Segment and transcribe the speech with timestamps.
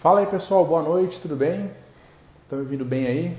[0.00, 1.72] Fala aí pessoal, boa noite, tudo bem?
[2.44, 3.36] Estão me ouvindo bem aí?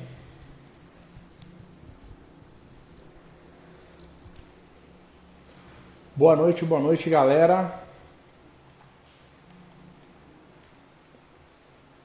[6.14, 7.80] Boa noite, boa noite galera.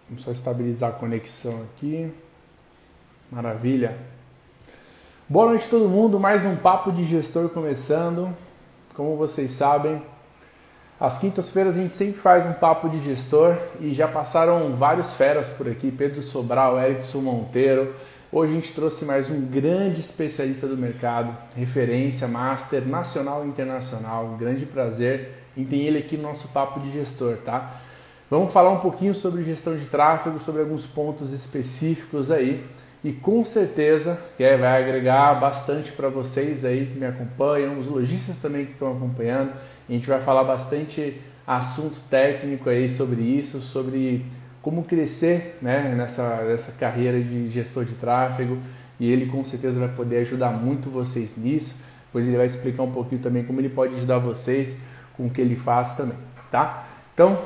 [0.08, 2.14] Vamos só estabilizar a conexão aqui.
[3.32, 3.98] Maravilha.
[5.28, 8.32] Boa noite todo mundo, mais um papo de gestor começando.
[8.94, 10.00] Como vocês sabem,
[10.98, 15.48] às quintas-feiras a gente sempre faz um papo de gestor e já passaram vários feras
[15.48, 17.94] por aqui, Pedro Sobral, Erickson Monteiro.
[18.30, 24.26] Hoje a gente trouxe mais um grande especialista do mercado, referência, master nacional e internacional.
[24.26, 27.80] Um grande prazer em ter ele aqui no nosso papo de gestor, tá?
[28.30, 32.64] Vamos falar um pouquinho sobre gestão de tráfego, sobre alguns pontos específicos aí
[33.04, 38.38] e com certeza que vai agregar bastante para vocês aí que me acompanham, os lojistas
[38.38, 39.52] também que estão acompanhando.
[39.86, 44.24] A gente vai falar bastante assunto técnico aí sobre isso, sobre
[44.62, 48.56] como crescer né, nessa, nessa carreira de gestor de tráfego
[48.98, 51.76] e ele com certeza vai poder ajudar muito vocês nisso,
[52.10, 54.78] pois ele vai explicar um pouquinho também como ele pode ajudar vocês
[55.14, 56.16] com o que ele faz também,
[56.50, 56.86] tá?
[57.12, 57.38] Então,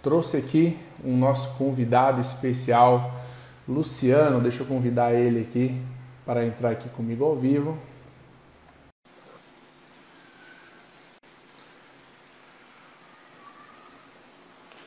[0.00, 3.21] trouxe aqui um nosso convidado especial,
[3.68, 5.80] Luciano, deixa eu convidar ele aqui
[6.26, 7.78] para entrar aqui comigo ao vivo.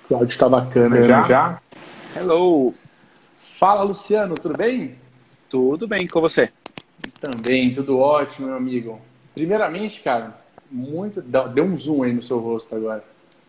[0.07, 1.23] Cláudio está bacana já.
[1.27, 1.61] já.
[2.15, 2.73] Hello.
[3.33, 4.95] Fala, Luciano, tudo bem?
[5.49, 6.51] Tudo bem com você?
[7.19, 9.01] Também, tudo ótimo, meu amigo.
[9.33, 10.37] Primeiramente, cara,
[10.69, 11.21] muito.
[11.21, 13.03] Deu um zoom aí no seu rosto agora.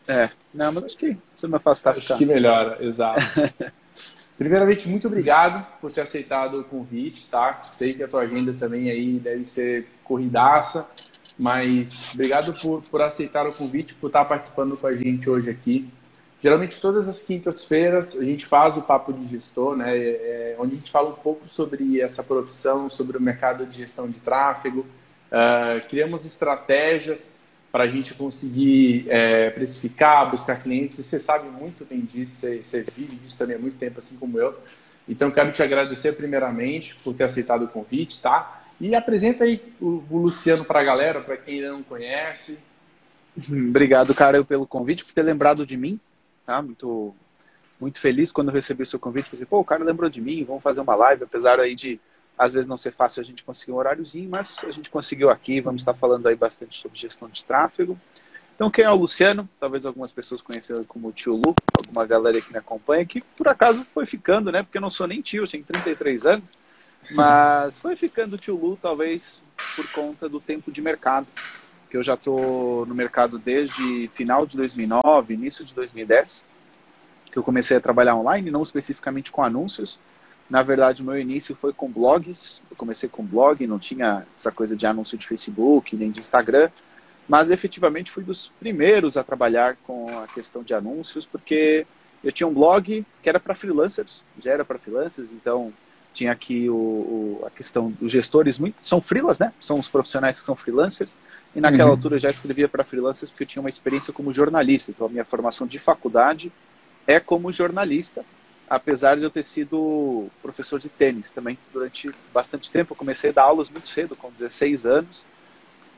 [0.08, 2.16] É, não, mas acho que você me afastar Acho ficar.
[2.16, 3.20] que melhora, exato.
[4.38, 7.60] Primeiramente, muito obrigado por ter aceitado o convite, tá?
[7.62, 10.86] Sei que a tua agenda também aí deve ser corridaça,
[11.38, 15.88] mas obrigado por, por aceitar o convite, por estar participando com a gente hoje aqui.
[16.40, 19.96] Geralmente, todas as quintas-feiras, a gente faz o Papo de Gestor, né?
[19.96, 24.08] É, onde a gente fala um pouco sobre essa profissão, sobre o mercado de gestão
[24.08, 24.80] de tráfego.
[24.80, 27.34] Uh, criamos estratégias
[27.76, 30.98] para a gente conseguir é, precificar, buscar clientes.
[30.98, 34.16] E você sabe muito bem disso, você, você vive disso também há muito tempo, assim
[34.16, 34.58] como eu.
[35.06, 38.62] Então, quero te agradecer primeiramente por ter aceitado o convite, tá?
[38.80, 42.58] E apresenta aí o, o Luciano para a galera, para quem ainda não conhece.
[43.68, 46.00] Obrigado, cara, pelo convite, por ter lembrado de mim,
[46.46, 46.62] tá?
[46.62, 47.14] Muito,
[47.78, 49.28] muito feliz quando recebi o seu convite.
[49.28, 52.00] Pensei, pô, o cara lembrou de mim, vamos fazer uma live, apesar aí de
[52.38, 55.60] às vezes não ser fácil a gente conseguir um horáriozinho, mas a gente conseguiu aqui.
[55.60, 57.98] Vamos estar falando aí bastante sobre gestão de tráfego.
[58.54, 59.48] Então, quem é o Luciano?
[59.60, 63.86] Talvez algumas pessoas conheçam como tio Lu, alguma galera que me acompanha, que por acaso
[63.92, 64.62] foi ficando, né?
[64.62, 66.52] Porque eu não sou nem tio, tenho 33 anos,
[67.10, 69.42] mas foi ficando tio Lu, talvez
[69.74, 71.26] por conta do tempo de mercado,
[71.90, 76.42] que eu já estou no mercado desde final de 2009, início de 2010,
[77.30, 80.00] que eu comecei a trabalhar online, não especificamente com anúncios,
[80.48, 82.62] na verdade, o meu início foi com blogs.
[82.70, 86.70] Eu comecei com blog, não tinha essa coisa de anúncio de Facebook nem de Instagram,
[87.28, 91.86] mas efetivamente fui dos primeiros a trabalhar com a questão de anúncios, porque
[92.22, 95.72] eu tinha um blog que era para freelancers, já era para freelancers, então
[96.12, 99.52] tinha aqui o, o, a questão dos gestores, muito, são freelas, né?
[99.60, 101.18] São os profissionais que são freelancers,
[101.54, 101.90] e naquela uhum.
[101.90, 105.10] altura eu já escrevia para freelancers porque eu tinha uma experiência como jornalista, então a
[105.10, 106.52] minha formação de faculdade
[107.06, 108.24] é como jornalista,
[108.68, 112.92] apesar de eu ter sido professor de tênis também durante bastante tempo.
[112.92, 115.26] Eu comecei a dar aulas muito cedo, com 16 anos.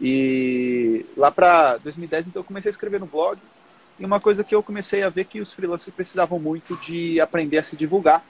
[0.01, 3.39] E lá para 2010, então, eu comecei a escrever no blog.
[3.99, 7.59] E uma coisa que eu comecei a ver que os freelancers precisavam muito de aprender
[7.59, 8.25] a se divulgar.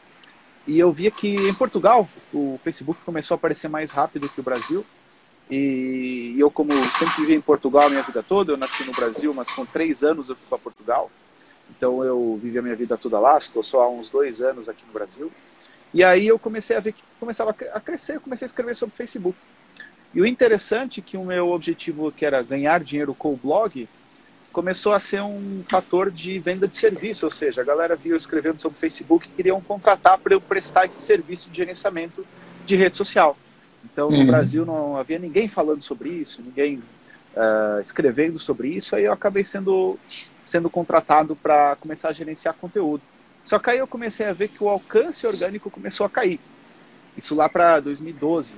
[0.66, 4.44] E eu via que em Portugal o Facebook começou a aparecer mais rápido que o
[4.44, 4.84] Brasil.
[5.50, 9.32] E eu, como sempre vivi em Portugal a minha vida toda, eu nasci no Brasil,
[9.32, 11.10] mas com três anos eu fui para Portugal.
[11.70, 14.84] Então eu vivi a minha vida toda lá, estou só há uns dois anos aqui
[14.86, 15.30] no Brasil.
[15.92, 18.96] E aí eu comecei a ver que começava a crescer, eu comecei a escrever sobre
[18.96, 19.38] Facebook.
[20.14, 23.88] E o interessante é que o meu objetivo, que era ganhar dinheiro com o blog,
[24.52, 28.16] começou a ser um fator de venda de serviço, ou seja, a galera viu eu
[28.16, 32.26] escrevendo sobre Facebook e queriam contratar para eu prestar esse serviço de gerenciamento
[32.66, 33.36] de rede social.
[33.84, 34.26] Então, no uhum.
[34.26, 36.82] Brasil não havia ninguém falando sobre isso, ninguém
[37.36, 39.98] uh, escrevendo sobre isso, aí eu acabei sendo
[40.48, 43.02] sendo contratado para começar a gerenciar conteúdo.
[43.44, 46.40] Só que aí eu comecei a ver que o alcance orgânico começou a cair.
[47.16, 48.56] Isso lá para 2012.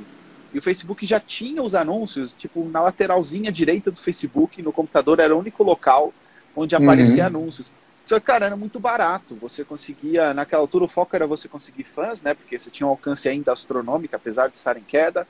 [0.52, 5.20] E o Facebook já tinha os anúncios, tipo, na lateralzinha direita do Facebook, no computador,
[5.20, 6.12] era o único local
[6.56, 7.28] onde aparecia uhum.
[7.28, 7.70] anúncios.
[8.04, 9.36] Só que, cara, era muito barato.
[9.36, 12.34] Você conseguia, naquela altura, o foco era você conseguir fãs, né?
[12.34, 15.26] Porque você tinha um alcance ainda astronômico, apesar de estar em queda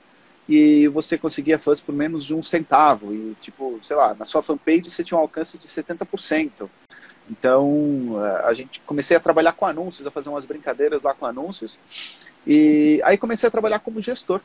[0.50, 3.14] e você conseguia fãs por menos de um centavo.
[3.14, 6.68] E, tipo, sei lá, na sua fanpage você tinha um alcance de 70%.
[7.30, 11.78] Então, a gente comecei a trabalhar com anúncios, a fazer umas brincadeiras lá com anúncios.
[12.44, 14.40] E aí comecei a trabalhar como gestor.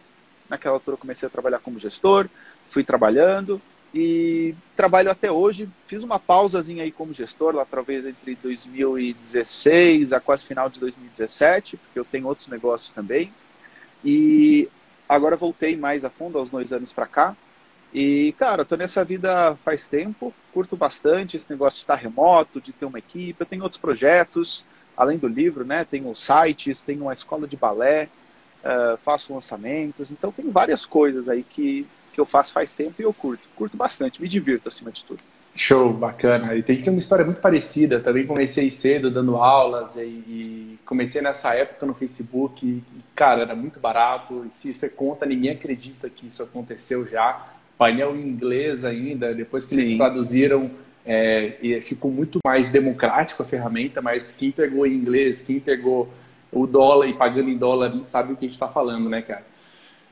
[0.47, 2.29] Naquela altura comecei a trabalhar como gestor,
[2.69, 3.59] fui trabalhando
[3.91, 5.67] e trabalho até hoje.
[5.87, 11.77] Fiz uma pausazinha aí como gestor, lá talvez entre 2016 a quase final de 2017,
[11.77, 13.33] porque eu tenho outros negócios também.
[14.03, 14.69] E
[15.07, 17.37] agora voltei mais a fundo, aos dois anos para cá.
[17.93, 22.73] E, cara, tô nessa vida faz tempo, curto bastante esse negócio de estar remoto, de
[22.73, 23.39] ter uma equipe.
[23.39, 24.65] Eu tenho outros projetos,
[24.97, 25.85] além do livro, né?
[25.85, 28.11] Tenho sites, tenho uma escola de balé,
[28.63, 30.11] uh, faço lançamentos.
[30.11, 33.49] Então, tem várias coisas aí que, que eu faço faz tempo e eu curto.
[33.55, 35.23] Curto bastante, me divirto acima de tudo.
[35.55, 36.55] Show, bacana.
[36.55, 37.99] E tem que ter uma história muito parecida.
[37.99, 42.65] Também comecei cedo dando aulas e, e comecei nessa época no Facebook.
[42.65, 42.83] E,
[43.15, 44.45] cara, era muito barato.
[44.45, 49.65] E se você conta, ninguém acredita que isso aconteceu já painel em inglês ainda, depois
[49.65, 49.81] que Sim.
[49.81, 50.71] eles traduziram,
[51.05, 56.09] é, e ficou muito mais democrático a ferramenta, mas quem pegou em inglês, quem pegou
[56.51, 59.45] o dólar e pagando em dólar, sabe o que a gente está falando, né, cara?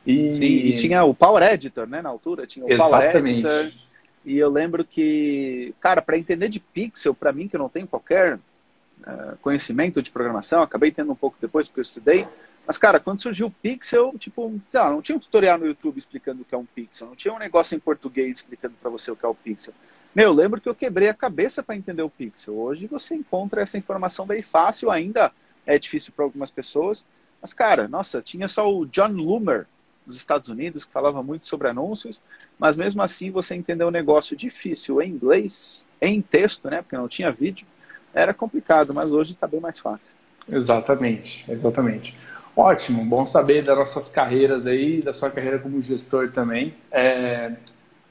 [0.05, 0.33] E...
[0.33, 3.41] Sim, e tinha o Power Editor, né, na altura, tinha o Exatamente.
[3.41, 3.83] Power Editor,
[4.25, 7.87] e eu lembro que, cara, para entender de pixel, para mim que eu não tenho
[7.87, 12.27] qualquer uh, conhecimento de programação, acabei tendo um pouco depois porque eu estudei,
[12.65, 15.97] mas, cara, quando surgiu o Pixel, tipo, sei lá, não tinha um tutorial no YouTube
[15.97, 19.11] explicando o que é um Pixel, não tinha um negócio em português explicando para você
[19.11, 19.73] o que é o Pixel.
[20.15, 22.55] Meu, eu lembro que eu quebrei a cabeça para entender o Pixel.
[22.55, 25.31] Hoje você encontra essa informação bem fácil, ainda
[25.65, 27.05] é difícil para algumas pessoas.
[27.41, 29.67] Mas, cara, nossa, tinha só o John Loomer
[30.05, 32.21] dos Estados Unidos que falava muito sobre anúncios,
[32.59, 37.07] mas mesmo assim você entender um negócio difícil em inglês, em texto, né, porque não
[37.07, 37.65] tinha vídeo,
[38.13, 40.15] era complicado, mas hoje está bem mais fácil.
[40.47, 42.17] Exatamente, exatamente.
[42.55, 46.73] Ótimo, bom saber das nossas carreiras aí, da sua carreira como gestor também.
[46.91, 47.53] É...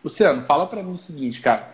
[0.03, 1.71] Luciano, fala para mim o seguinte, cara.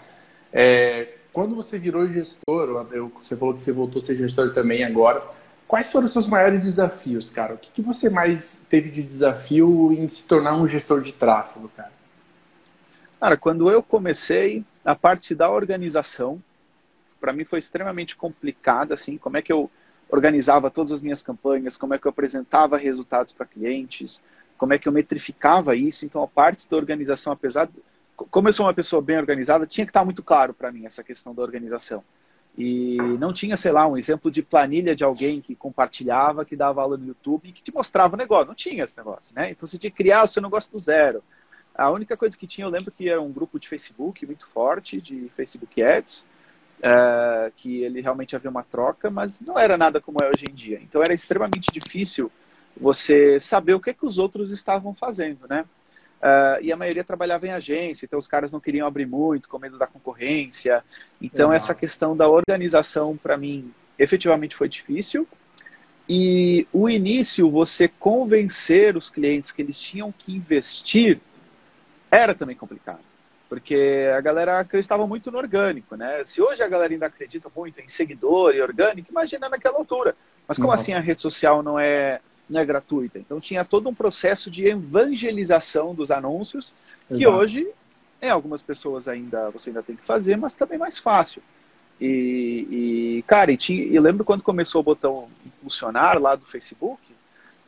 [0.52, 1.14] É...
[1.32, 2.86] Quando você virou gestor,
[3.22, 5.22] você falou que você voltou a ser gestor também agora.
[5.68, 7.52] Quais foram os seus maiores desafios, cara?
[7.52, 11.70] O que, que você mais teve de desafio em se tornar um gestor de tráfego,
[11.76, 11.92] cara?
[13.20, 16.38] Cara, quando eu comecei, a parte da organização,
[17.20, 19.70] para mim foi extremamente complicada, assim, como é que eu
[20.08, 24.22] organizava todas as minhas campanhas, como é que eu apresentava resultados para clientes,
[24.56, 26.06] como é que eu metrificava isso.
[26.06, 27.74] Então, a parte da organização, apesar de,
[28.16, 31.04] como eu sou uma pessoa bem organizada, tinha que estar muito claro para mim essa
[31.04, 32.02] questão da organização.
[32.60, 36.82] E não tinha, sei lá, um exemplo de planilha de alguém que compartilhava, que dava
[36.82, 38.48] aula no YouTube e que te mostrava o negócio.
[38.48, 39.48] Não tinha esse negócio, né?
[39.50, 41.22] Então você tinha que criar o seu negócio do zero.
[41.72, 45.00] A única coisa que tinha, eu lembro que era um grupo de Facebook muito forte,
[45.00, 46.26] de Facebook Ads,
[46.80, 50.52] uh, que ele realmente havia uma troca, mas não era nada como é hoje em
[50.52, 50.80] dia.
[50.82, 52.28] Então era extremamente difícil
[52.76, 55.64] você saber o que, é que os outros estavam fazendo, né?
[56.18, 59.58] Uh, e a maioria trabalhava em agência, então os caras não queriam abrir muito, com
[59.58, 60.82] medo da concorrência.
[61.22, 61.56] Então, Exato.
[61.56, 65.26] essa questão da organização, para mim, efetivamente foi difícil.
[66.08, 71.20] E o início, você convencer os clientes que eles tinham que investir,
[72.10, 73.00] era também complicado.
[73.48, 76.22] Porque a galera acreditava muito no orgânico, né?
[76.24, 80.16] Se hoje a galera ainda acredita muito em seguidor e orgânico, imagina naquela altura.
[80.46, 80.82] Mas como Nossa.
[80.82, 83.18] assim a rede social não é, não é gratuita?
[83.18, 86.72] Então tinha todo um processo de evangelização dos anúncios,
[87.10, 87.18] Exato.
[87.18, 87.68] que hoje,
[88.20, 91.42] em algumas pessoas ainda você ainda tem que fazer, mas também mais fácil.
[92.00, 97.00] E, e cara, e tinha, eu lembro quando começou o botão impulsionar lá do Facebook,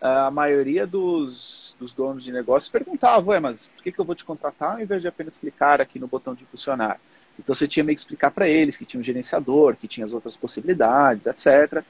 [0.00, 4.14] a maioria dos, dos donos de negócios perguntava, ué, mas por que, que eu vou
[4.14, 6.98] te contratar ao invés de apenas clicar aqui no botão de impulsionar?
[7.38, 10.12] Então você tinha meio que explicar para eles que tinha um gerenciador, que tinha as
[10.12, 11.84] outras possibilidades, etc.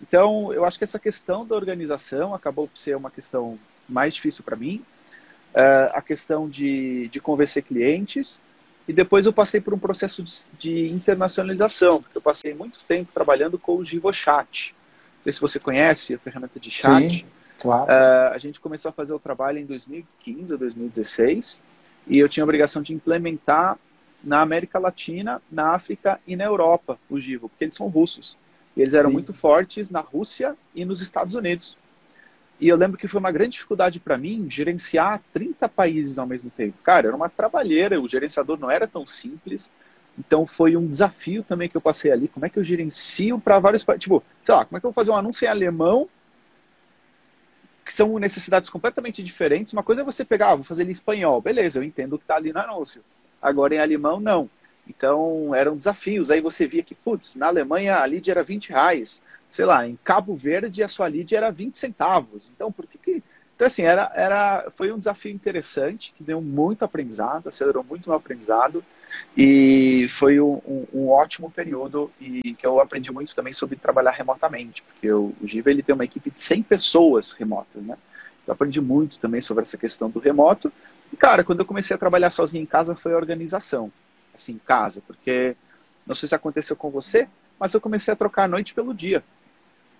[0.00, 4.44] Então eu acho que essa questão da organização acabou por ser uma questão mais difícil
[4.44, 4.82] para mim.
[5.54, 8.42] Uh, a questão de, de convencer clientes.
[8.86, 13.10] E depois eu passei por um processo de, de internacionalização, porque eu passei muito tempo
[13.12, 14.74] trabalhando com o GivoChat.
[15.16, 17.10] Não sei se você conhece a ferramenta de chat.
[17.10, 17.24] Sim.
[17.58, 17.84] Claro.
[17.84, 21.60] Uh, a gente começou a fazer o trabalho em 2015 ou 2016
[22.06, 23.78] e eu tinha a obrigação de implementar
[24.22, 28.36] na América Latina, na África e na Europa o Givo, porque eles são russos.
[28.76, 29.14] E eles eram Sim.
[29.14, 31.76] muito fortes na Rússia e nos Estados Unidos.
[32.60, 36.50] E eu lembro que foi uma grande dificuldade para mim gerenciar 30 países ao mesmo
[36.50, 36.76] tempo.
[36.82, 39.70] Cara, era uma trabalheira, o gerenciador não era tão simples.
[40.18, 42.28] Então foi um desafio também que eu passei ali.
[42.28, 44.02] Como é que eu gerencio para vários países?
[44.04, 46.08] Tipo, sei lá, como é que eu vou fazer um anúncio em alemão
[47.86, 49.72] que são necessidades completamente diferentes.
[49.72, 52.18] Uma coisa é você pegar, ah, vou fazer ele em espanhol, beleza, eu entendo o
[52.18, 53.00] que está ali no anúncio.
[53.40, 54.50] Agora em alemão, não.
[54.88, 56.30] Então eram desafios.
[56.30, 59.22] Aí você via que, putz, na Alemanha a lead era 20 reais.
[59.50, 62.52] Sei lá, em Cabo Verde a sua lead era 20 centavos.
[62.54, 63.22] Então, por que que.
[63.54, 68.16] Então, assim, era, era, foi um desafio interessante, que deu muito aprendizado, acelerou muito meu
[68.16, 68.84] aprendizado.
[69.36, 74.10] E foi um, um, um, ótimo período e que eu aprendi muito também sobre trabalhar
[74.10, 77.96] remotamente, porque o, o Giva ele tem uma equipe de 100 pessoas remotas, né?
[78.46, 80.70] Eu aprendi muito também sobre essa questão do remoto.
[81.12, 83.90] E, cara, quando eu comecei a trabalhar sozinho em casa foi a organização,
[84.36, 85.56] assim, em casa, porque
[86.06, 87.28] não sei se aconteceu com você,
[87.58, 89.24] mas eu comecei a trocar a noite pelo dia.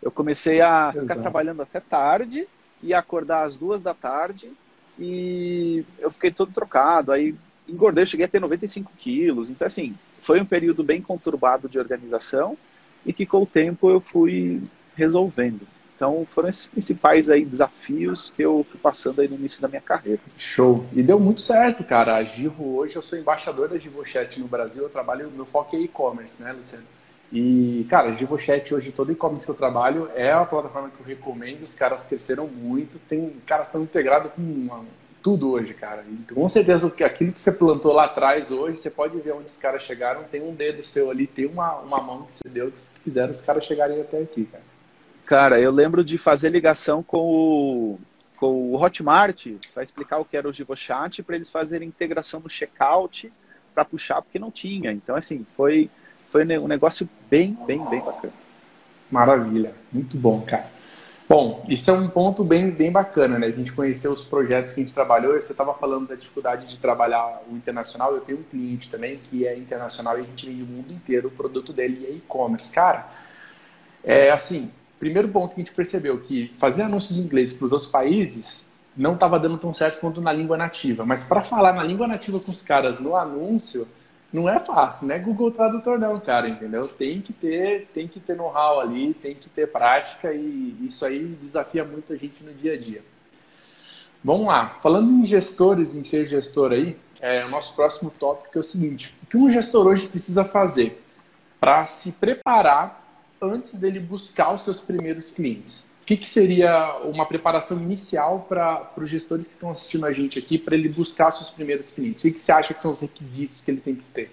[0.00, 1.00] Eu comecei a Exato.
[1.00, 2.46] ficar trabalhando até tarde
[2.82, 4.52] e acordar às duas da tarde
[4.98, 7.12] e eu fiquei todo trocado.
[7.12, 7.34] Aí
[7.68, 9.50] engordei, cheguei a ter 95 quilos.
[9.50, 12.56] Então, assim, foi um período bem conturbado de organização
[13.04, 14.62] e que com o tempo eu fui
[14.94, 15.66] resolvendo.
[15.96, 19.80] Então, foram esses principais aí desafios que eu fui passando aí no início da minha
[19.80, 20.20] carreira.
[20.36, 20.84] Show.
[20.92, 22.16] E deu muito certo, cara.
[22.16, 24.82] A Givo, hoje eu sou embaixador da GivoChat no Brasil.
[24.82, 26.84] Eu trabalho, meu foco é e-commerce, né, Luciano?
[27.32, 31.06] E, cara, a GivoChat hoje, todo e-commerce que eu trabalho é a plataforma que eu
[31.06, 31.62] recomendo.
[31.62, 33.00] Os caras cresceram muito.
[33.08, 34.84] Tem, caras estão integrados com
[35.22, 36.04] tudo hoje, cara.
[36.08, 39.56] E com certeza aquilo que você plantou lá atrás hoje, você pode ver onde os
[39.56, 40.24] caras chegaram.
[40.24, 43.40] Tem um dedo seu ali, tem uma, uma mão que você deu que fizeram os
[43.40, 44.62] caras chegarem até aqui, cara.
[45.26, 47.98] Cara, eu lembro de fazer ligação com o,
[48.36, 52.48] com o Hotmart para explicar o que era o GivoChat, para eles fazerem integração no
[52.48, 53.32] checkout
[53.74, 54.92] para puxar, porque não tinha.
[54.92, 55.90] Então, assim, foi,
[56.30, 58.32] foi um negócio bem, bem, bem bacana.
[59.10, 60.70] Maravilha, muito bom, cara.
[61.28, 63.48] Bom, isso é um ponto bem, bem bacana, né?
[63.48, 65.34] A gente conhecer os projetos que a gente trabalhou.
[65.34, 68.14] Você estava falando da dificuldade de trabalhar o internacional.
[68.14, 71.26] Eu tenho um cliente também que é internacional e a gente vende o mundo inteiro.
[71.26, 72.72] O produto dele é e-commerce.
[72.72, 73.08] Cara,
[74.04, 77.72] é assim, primeiro ponto que a gente percebeu que fazer anúncios em inglês para os
[77.72, 81.04] outros países não estava dando tão certo quanto na língua nativa.
[81.04, 83.86] Mas para falar na língua nativa com os caras no anúncio,
[84.32, 86.88] não é fácil, não é Google Tradutor não, cara, entendeu?
[86.88, 91.36] Tem que ter, tem que ter know-how ali, tem que ter prática e isso aí
[91.40, 93.02] desafia muito a gente no dia a dia.
[94.24, 98.60] Vamos lá, falando em gestores, em ser gestor aí, é, o nosso próximo tópico é
[98.60, 101.02] o seguinte: o que um gestor hoje precisa fazer
[101.60, 103.05] para se preparar
[103.40, 105.90] antes dele buscar os seus primeiros clientes?
[106.02, 110.38] O que, que seria uma preparação inicial para os gestores que estão assistindo a gente
[110.38, 112.22] aqui, para ele buscar seus primeiros clientes?
[112.22, 114.30] O que, que você acha que são os requisitos que ele tem que ter?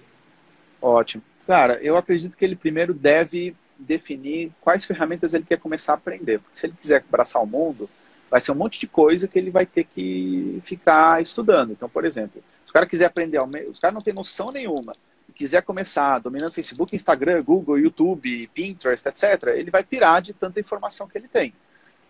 [0.80, 1.22] Ótimo.
[1.46, 6.38] Cara, eu acredito que ele primeiro deve definir quais ferramentas ele quer começar a aprender.
[6.38, 7.90] Porque se ele quiser abraçar o mundo,
[8.30, 11.72] vai ser um monte de coisa que ele vai ter que ficar estudando.
[11.72, 14.94] Então, por exemplo, se o cara quiser aprender, os caras não têm noção nenhuma
[15.34, 21.08] quiser começar dominando Facebook, Instagram, Google, YouTube, Pinterest, etc., ele vai pirar de tanta informação
[21.08, 21.52] que ele tem.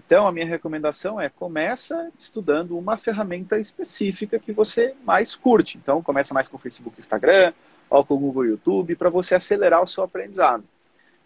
[0.06, 5.78] Então, a minha recomendação é começa estudando uma ferramenta específica que você mais curte.
[5.78, 7.54] Então, começa mais com Facebook, Instagram,
[7.88, 10.64] ou com Google, YouTube, para você acelerar o seu aprendizado.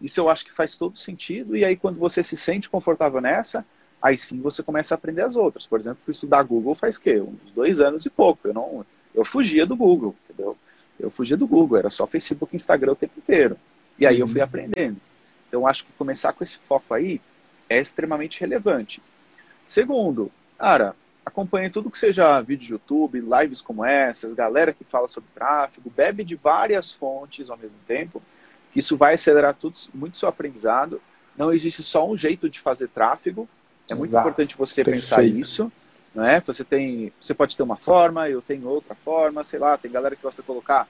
[0.00, 1.56] Isso eu acho que faz todo sentido.
[1.56, 3.66] E aí, quando você se sente confortável nessa,
[4.00, 5.66] aí sim você começa a aprender as outras.
[5.66, 7.20] Por exemplo, fui estudar Google faz quê?
[7.20, 8.46] Uns dois anos e pouco.
[8.46, 10.56] Eu não, eu fugia do Google, entendeu?
[10.98, 13.56] Eu fugia do Google, era só Facebook e Instagram o tempo inteiro.
[13.98, 14.20] E aí uhum.
[14.22, 14.96] eu fui aprendendo.
[15.48, 17.20] Então acho que começar com esse foco aí
[17.68, 19.02] é extremamente relevante.
[19.66, 25.08] Segundo, cara, acompanhe tudo que seja vídeo de YouTube, lives como essas, galera que fala
[25.08, 28.22] sobre tráfego, bebe de várias fontes ao mesmo tempo,
[28.72, 31.00] que isso vai acelerar tudo, muito seu aprendizado.
[31.36, 33.48] Não existe só um jeito de fazer tráfego.
[33.90, 34.28] É muito Exato.
[34.28, 35.04] importante você Perfeito.
[35.04, 35.72] pensar isso
[36.14, 36.40] não é?
[36.40, 40.16] Você tem, você pode ter uma forma, eu tenho outra forma, sei lá, tem galera
[40.16, 40.88] que gosta de colocar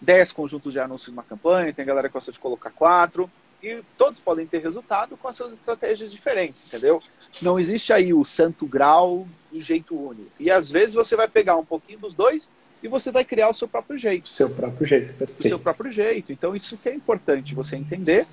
[0.00, 3.30] 10 conjuntos de anúncios numa campanha, tem galera que gosta de colocar quatro,
[3.62, 7.00] e todos podem ter resultado com as suas estratégias diferentes, entendeu?
[7.40, 10.30] Não existe aí o santo grau do jeito único.
[10.38, 12.50] E às vezes você vai pegar um pouquinho dos dois
[12.82, 14.28] e você vai criar o seu próprio jeito.
[14.28, 15.46] Seu próprio jeito, perfeito.
[15.46, 16.30] O seu próprio jeito.
[16.30, 18.26] Então isso que é importante você entender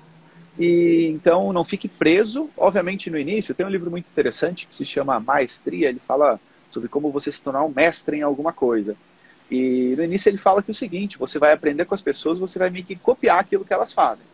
[0.58, 2.50] e então não fique preso.
[2.56, 5.88] Obviamente, no início, tem um livro muito interessante que se chama Maestria.
[5.88, 6.40] Ele fala
[6.70, 8.96] sobre como você se tornar um mestre em alguma coisa.
[9.50, 12.38] E no início ele fala que é o seguinte: você vai aprender com as pessoas,
[12.38, 14.26] você vai meio que copiar aquilo que elas fazem.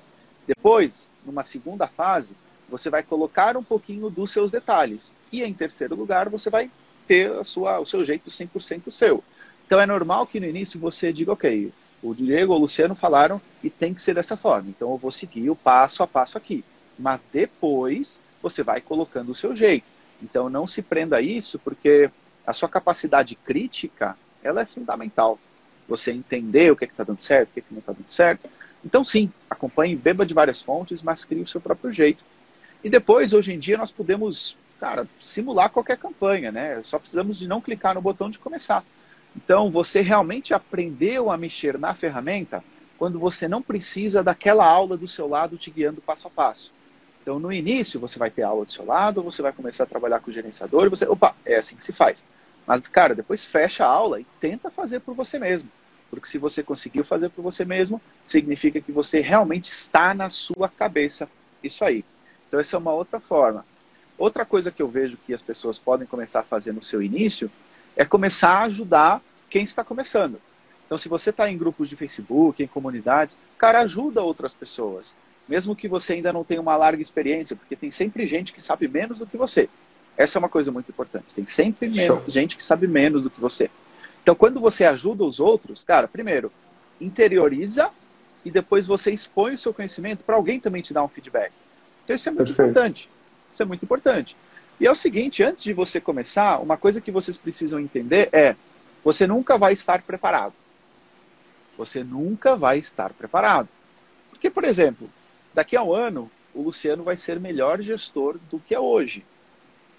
[0.47, 2.35] Depois, numa segunda fase,
[2.69, 5.15] você vai colocar um pouquinho dos seus detalhes.
[5.33, 6.71] E em terceiro lugar, você vai
[7.07, 9.23] ter a sua, o seu jeito 100% seu.
[9.67, 13.40] Então é normal que no início você diga, ok, o Diego ou o Luciano falaram
[13.62, 14.71] e tem que ser dessa forma.
[14.71, 16.64] Então eu vou seguir o passo a passo aqui.
[16.99, 19.87] Mas depois você vai colocando o seu jeito.
[20.23, 22.11] Então não se prenda a isso, porque
[22.47, 25.38] a sua capacidade crítica ela é fundamental.
[25.88, 28.11] Você entender o que é está dando certo, o que, é que não está dando
[28.11, 28.49] certo.
[28.85, 32.25] Então sim, acompanhe, beba de várias fontes, mas crie o seu próprio jeito.
[32.83, 36.81] E depois, hoje em dia, nós podemos, cara, simular qualquer campanha, né?
[36.83, 38.85] Só precisamos de não clicar no botão de começar.
[39.38, 42.64] Então, você realmente aprendeu a mexer na ferramenta
[42.99, 46.73] quando você não precisa daquela aula do seu lado te guiando passo a passo.
[47.23, 50.18] Então, no início, você vai ter aula do seu lado, você vai começar a trabalhar
[50.18, 52.26] com o gerenciador e você, opa, é assim que se faz.
[52.66, 55.71] Mas, cara, depois fecha a aula e tenta fazer por você mesmo.
[56.11, 60.68] Porque se você conseguiu fazer por você mesmo, significa que você realmente está na sua
[60.68, 61.28] cabeça.
[61.62, 62.04] Isso aí.
[62.49, 63.64] Então, essa é uma outra forma.
[64.18, 67.49] Outra coisa que eu vejo que as pessoas podem começar a fazer no seu início
[67.95, 70.40] é começar a ajudar quem está começando.
[70.87, 75.14] Então, se você está em grupos de Facebook, em comunidades, cara, ajuda outras pessoas.
[75.47, 78.88] Mesmo que você ainda não tenha uma larga experiência, porque tem sempre gente que sabe
[78.88, 79.69] menos do que você.
[80.17, 81.35] Essa é uma coisa muito importante.
[81.35, 83.71] Tem sempre menos, gente que sabe menos do que você.
[84.23, 86.50] Então, quando você ajuda os outros, cara, primeiro,
[87.00, 87.90] interioriza
[88.45, 91.52] e depois você expõe o seu conhecimento para alguém também te dar um feedback.
[92.05, 92.71] Então, isso é muito Perfeito.
[92.71, 93.11] importante.
[93.52, 94.37] Isso é muito importante.
[94.81, 98.55] E é o seguinte, antes de você começar, uma coisa que vocês precisam entender é,
[99.09, 100.53] você nunca vai estar preparado.
[101.79, 103.67] Você nunca vai estar preparado.
[104.29, 105.09] Porque, por exemplo,
[105.55, 109.25] daqui a um ano, o Luciano vai ser melhor gestor do que é hoje.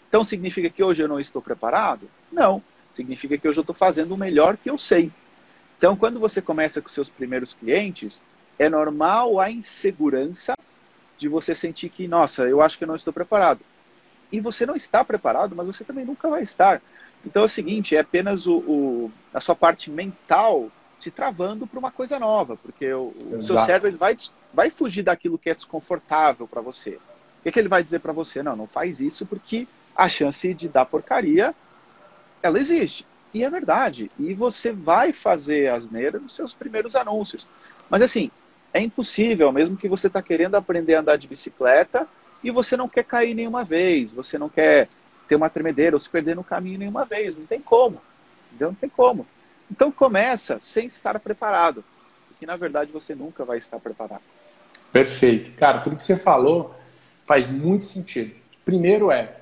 [0.08, 2.08] Então, significa que hoje eu não estou preparado?
[2.32, 2.62] Não.
[2.94, 5.12] Significa que hoje eu estou fazendo o melhor que eu sei.
[5.76, 8.24] Então, quando você começa com seus primeiros clientes,
[8.60, 10.54] é normal a insegurança
[11.18, 13.62] de você sentir que, nossa, eu acho que eu não estou preparado.
[14.32, 16.80] E você não está preparado, mas você também nunca vai estar.
[17.26, 21.80] Então é o seguinte, é apenas o, o a sua parte mental te travando para
[21.80, 24.16] uma coisa nova, porque o, o seu cérebro ele vai,
[24.54, 26.92] vai fugir daquilo que é desconfortável para você.
[27.40, 28.44] O que, que ele vai dizer para você?
[28.44, 31.56] Não, não faz isso porque a chance de dar porcaria,
[32.44, 33.06] ela existe.
[33.34, 34.12] E é verdade.
[34.20, 37.48] E você vai fazer asneira nos seus primeiros anúncios.
[37.90, 38.30] Mas assim,
[38.74, 42.08] é impossível, mesmo que você está querendo aprender a andar de bicicleta
[42.44, 44.88] e você não quer cair nenhuma vez, você não quer
[45.30, 47.38] ter uma tremedeira ou se perder no caminho nenhuma vez.
[47.38, 48.02] Não tem como.
[48.48, 48.70] Entendeu?
[48.70, 49.26] Não tem como.
[49.72, 51.86] Então começa sem estar preparado,
[52.28, 54.24] porque na verdade você nunca vai estar preparado.
[54.92, 55.52] Perfeito.
[55.52, 56.76] Cara, tudo que você falou
[57.28, 58.34] faz muito sentido.
[58.66, 59.36] Primeiro é,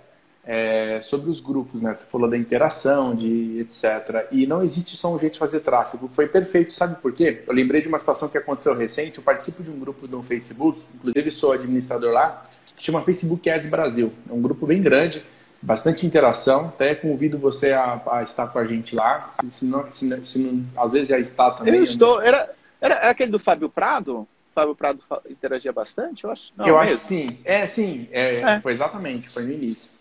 [0.43, 1.93] é, sobre os grupos, né?
[1.93, 4.27] Você falou da interação, de etc.
[4.29, 6.09] E não existe só um jeito de fazer tráfego.
[6.09, 7.39] Foi perfeito, sabe por quê?
[7.47, 9.19] Eu lembrei de uma situação que aconteceu recente.
[9.19, 12.41] Eu participo de um grupo no Facebook, inclusive sou administrador lá,
[12.75, 14.11] que chama Facebook Ads Brasil.
[14.29, 15.23] É um grupo bem grande
[15.67, 16.67] bastante interação.
[16.67, 19.21] Até convido você a, a estar com a gente lá.
[19.21, 21.75] Se, se, não, se, se não, às vezes já está também.
[21.75, 22.21] Eu estou.
[22.21, 22.49] Era,
[22.79, 24.25] era, era aquele do Fábio Prado?
[24.55, 26.51] Fábio Prado interagia bastante, eu acho.
[26.55, 26.95] Não, eu mesmo.
[26.95, 27.37] acho que sim.
[27.43, 28.07] É, sim.
[28.11, 28.59] É, é.
[28.59, 29.96] Foi exatamente, foi no início.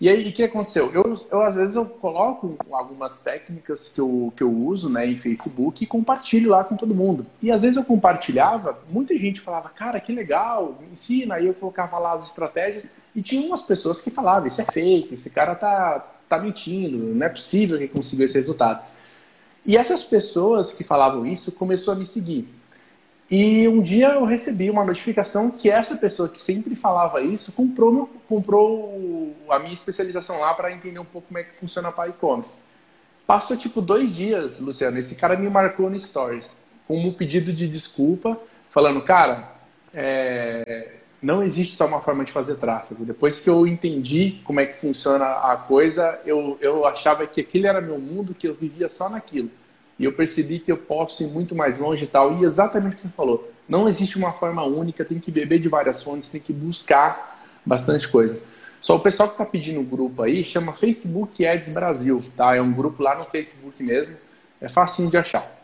[0.00, 0.92] E aí, o que aconteceu?
[0.94, 5.18] Eu, eu, às vezes, eu coloco algumas técnicas que eu, que eu uso né, em
[5.18, 7.26] Facebook e compartilho lá com todo mundo.
[7.42, 11.34] E às vezes eu compartilhava, muita gente falava, cara, que legal, me ensina.
[11.34, 15.14] Aí eu colocava lá as estratégias e tinha umas pessoas que falavam, isso é fake,
[15.14, 18.84] esse cara tá, tá mentindo, não é possível que consiga esse resultado.
[19.66, 22.48] E essas pessoas que falavam isso começou a me seguir.
[23.30, 28.08] E um dia eu recebi uma notificação que essa pessoa que sempre falava isso comprou,
[28.26, 32.58] comprou a minha especialização lá para entender um pouco como é que funciona para e-commerce.
[33.26, 37.68] Passou tipo dois dias, Luciano, esse cara me marcou no Stories com um pedido de
[37.68, 39.52] desculpa, falando, cara,
[39.92, 43.04] é, não existe só uma forma de fazer tráfego.
[43.04, 47.66] Depois que eu entendi como é que funciona a coisa, eu, eu achava que aquele
[47.66, 49.50] era meu mundo, que eu vivia só naquilo.
[49.98, 52.38] E eu percebi que eu posso ir muito mais longe e tal.
[52.38, 53.50] E exatamente o que você falou.
[53.68, 58.08] Não existe uma forma única, tem que beber de várias fontes, tem que buscar bastante
[58.08, 58.40] coisa.
[58.80, 62.54] Só o pessoal que está pedindo o grupo aí chama Facebook Ads Brasil, tá?
[62.54, 64.16] É um grupo lá no Facebook mesmo.
[64.60, 65.58] É facinho de achar.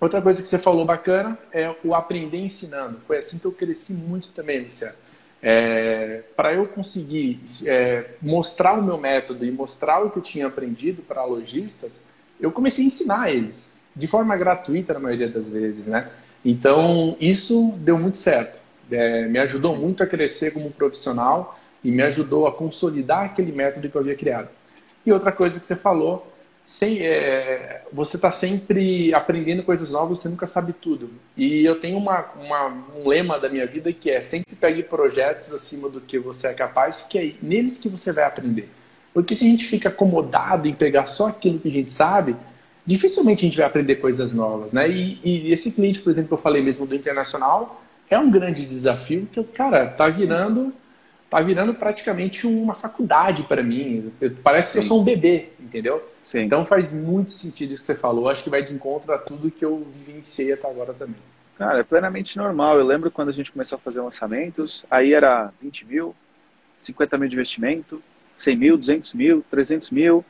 [0.00, 3.00] Outra coisa que você falou bacana é o aprender ensinando.
[3.06, 4.94] Foi assim que eu cresci muito também, Luciano.
[5.40, 10.48] É, para eu conseguir é, mostrar o meu método e mostrar o que eu tinha
[10.48, 12.00] aprendido para lojistas,
[12.40, 16.08] eu comecei a ensinar eles, de forma gratuita na maioria das vezes, né?
[16.44, 18.58] Então, isso deu muito certo.
[18.90, 23.88] É, me ajudou muito a crescer como profissional e me ajudou a consolidar aquele método
[23.88, 24.48] que eu havia criado.
[25.04, 26.32] E outra coisa que você falou,
[26.64, 31.10] sem, é, você está sempre aprendendo coisas novas, você nunca sabe tudo.
[31.36, 35.52] E eu tenho uma, uma, um lema da minha vida que é sempre pegue projetos
[35.52, 38.68] acima do que você é capaz, que é neles que você vai aprender.
[39.12, 42.36] Porque se a gente fica acomodado em pegar só aquilo que a gente sabe,
[42.84, 44.88] dificilmente a gente vai aprender coisas novas, né?
[44.88, 48.64] E, e esse cliente, por exemplo, que eu falei mesmo do internacional, é um grande
[48.64, 50.72] desafio que, cara, tá virando,
[51.28, 54.12] tá virando praticamente uma faculdade para mim.
[54.42, 54.84] Parece que Sim.
[54.84, 56.02] eu sou um bebê, entendeu?
[56.24, 56.40] Sim.
[56.40, 58.28] Então faz muito sentido isso que você falou.
[58.28, 61.16] Acho que vai de encontro a tudo que eu vivenciei até agora também.
[61.58, 62.78] Cara, é plenamente normal.
[62.78, 66.14] Eu lembro quando a gente começou a fazer lançamentos, aí era 20 mil,
[66.80, 68.02] 50 mil de investimento,
[68.38, 70.24] 100 mil, 200 mil, 300 mil.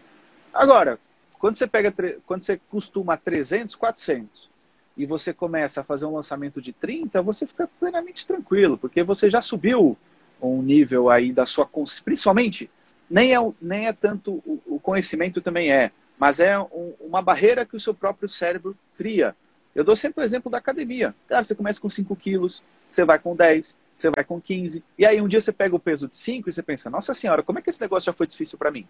[0.52, 0.98] Agora,
[1.38, 1.94] quando você pega,
[2.26, 4.50] quando você costuma 300, 400
[4.96, 9.30] e você começa a fazer um lançamento de 30, você fica plenamente tranquilo, porque você
[9.30, 9.96] já subiu
[10.42, 11.68] um nível aí da sua
[12.04, 12.70] principalmente
[13.10, 17.76] nem é, nem é tanto o conhecimento também é, mas é um, uma barreira que
[17.76, 19.34] o seu próprio cérebro cria
[19.74, 21.14] Eu dou sempre o exemplo da academia.
[21.28, 25.04] Cara, você começa com 5 quilos, você vai com 10, você vai com 15, e
[25.04, 27.58] aí um dia você pega o peso de 5 e você pensa, nossa senhora, como
[27.58, 28.86] é que esse negócio já foi difícil para mim?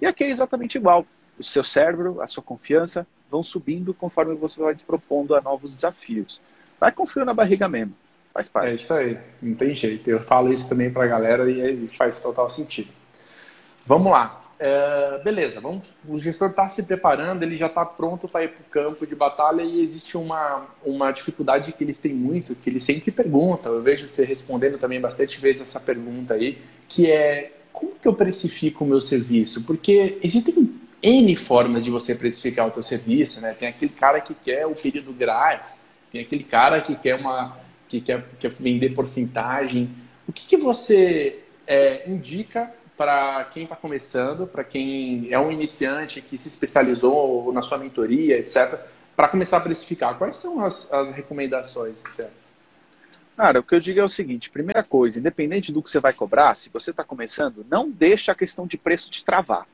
[0.00, 1.06] E aqui é exatamente igual.
[1.38, 5.74] O seu cérebro, a sua confiança vão subindo conforme você vai se propondo a novos
[5.74, 6.40] desafios.
[6.80, 7.94] Vai com frio na barriga mesmo.
[8.32, 8.70] Faz parte.
[8.70, 10.08] É isso aí, não tem jeito.
[10.08, 12.88] Eu falo isso também para a galera e faz total sentido.
[13.86, 14.40] Vamos lá.
[14.58, 18.62] É, beleza, vamos, o gestor está se preparando, ele já está pronto para ir para
[18.62, 22.82] o campo de batalha e existe uma, uma dificuldade que eles têm muito, que eles
[22.82, 27.92] sempre perguntam, eu vejo você respondendo também bastante vezes essa pergunta aí, que é como
[28.00, 29.64] que eu precifico o meu serviço?
[29.64, 33.52] Porque existem N formas de você precificar o teu serviço, né?
[33.52, 35.78] Tem aquele cara que quer o período grátis,
[36.10, 39.90] tem aquele cara que quer uma que quer, quer vender porcentagem.
[40.26, 46.20] O que, que você é, indica para quem está começando, para quem é um iniciante
[46.20, 48.80] que se especializou na sua mentoria, etc.,
[49.14, 50.16] para começar a precificar?
[50.16, 52.32] Quais são as, as recomendações, certo?
[53.36, 56.12] Cara, o que eu digo é o seguinte: primeira coisa, independente do que você vai
[56.12, 59.66] cobrar, se você está começando, não deixa a questão de preço te travar.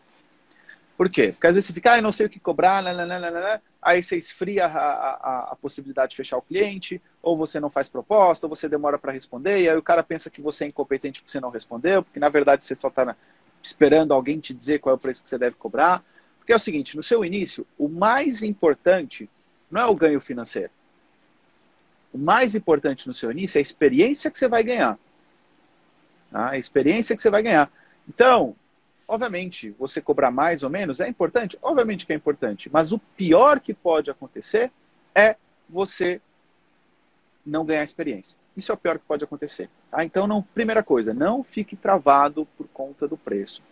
[1.03, 1.33] Por quê?
[1.33, 4.17] Porque às vezes você fica, ah, eu não sei o que cobrar, nananana, aí você
[4.17, 8.51] esfria a, a, a, possibilidade de fechar o cliente, ou você não faz proposta, ou
[8.55, 11.41] você demora para responder, e aí o cara pensa que você é incompetente porque você
[11.41, 13.17] não respondeu, porque na verdade você só está
[13.61, 16.05] esperando alguém te dizer qual é o preço que você deve cobrar.
[16.39, 19.29] Porque é o seguinte, no seu início, o mais importante
[19.69, 20.71] não é o ganho financeiro.
[22.13, 24.97] O mais importante no seu início é a experiência que você vai ganhar.
[26.31, 26.51] Tá?
[26.51, 27.69] A experiência que você vai ganhar.
[28.09, 28.55] Então,
[29.07, 31.59] obviamente, você cobrar mais ou menos é importante?
[31.63, 32.71] Obviamente que é importante.
[32.73, 34.71] Mas o pior que pode acontecer
[35.15, 35.37] é
[35.69, 36.21] você
[37.45, 38.39] não ganhar experiência.
[38.57, 39.69] Isso é o pior que pode acontecer.
[39.91, 40.05] Tá?
[40.05, 43.63] Então, não, primeira coisa, não fique travado por conta do preço.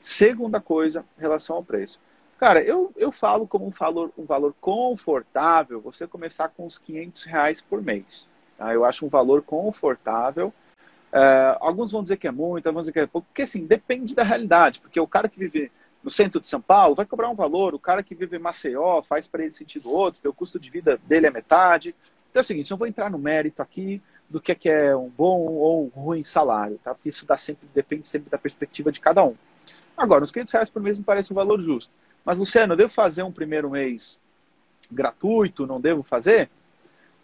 [0.00, 1.98] Segunda coisa, relação ao preço.
[2.38, 7.24] Cara, eu, eu falo como um valor, um valor confortável você começar com uns 500
[7.24, 8.28] reais por mês.
[8.56, 8.72] Tá?
[8.72, 10.52] Eu acho um valor confortável.
[11.12, 13.66] É, alguns vão dizer que é muito, alguns vão dizer que é pouco, porque assim,
[13.66, 14.80] depende da realidade.
[14.80, 15.70] Porque o cara que vive
[16.02, 19.02] no centro de São Paulo vai cobrar um valor, o cara que vive em Maceió
[19.02, 21.94] faz para ele sentido outro, o custo de vida dele é metade.
[22.30, 24.94] Então é o seguinte, não vou entrar no mérito aqui do que é, que é
[24.94, 26.94] um bom ou ruim salário, tá?
[26.94, 29.34] Porque isso dá sempre, depende sempre da perspectiva de cada um.
[29.96, 31.90] Agora, uns 500 reais por mês me parece um valor justo.
[32.24, 34.20] Mas, Luciano, eu devo fazer um primeiro mês
[34.90, 35.66] gratuito?
[35.66, 36.50] Não devo fazer?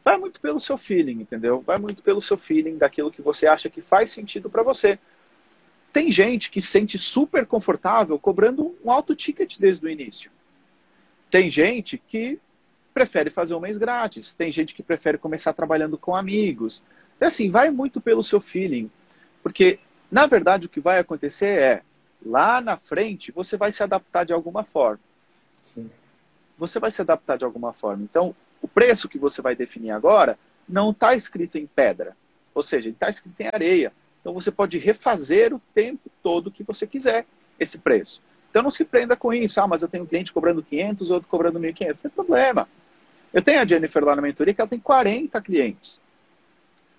[0.05, 1.63] Vai muito pelo seu feeling, entendeu?
[1.63, 4.99] Vai muito pelo seu feeling daquilo que você acha que faz sentido para você.
[5.93, 10.31] Tem gente que se sente super confortável cobrando um alto ticket desde o início.
[11.31, 12.39] Tem gente que
[12.93, 14.35] prefere fazer um mês grátis.
[14.35, 16.83] Tem gente que prefere começar trabalhando com amigos.
[17.17, 18.91] Então, assim, vai muito pelo seu feeling.
[19.43, 19.79] Porque,
[20.11, 21.83] na verdade, o que vai acontecer é
[22.25, 25.01] lá na frente você vai se adaptar de alguma forma.
[25.63, 25.91] Sim.
[26.59, 28.03] Você vai se adaptar de alguma forma.
[28.05, 32.17] Então, o preço que você vai definir agora não está escrito em pedra.
[32.55, 33.93] Ou seja, está escrito em areia.
[34.21, 37.27] Então, você pode refazer o tempo todo que você quiser
[37.61, 38.23] esse preço.
[38.49, 39.61] Então, não se prenda com isso.
[39.61, 41.87] Ah, mas eu tenho um cliente cobrando 500, outro cobrando 1.500.
[41.89, 42.69] Não tem problema.
[43.33, 46.01] Eu tenho a Jennifer lá na mentoria que ela tem 40 clientes.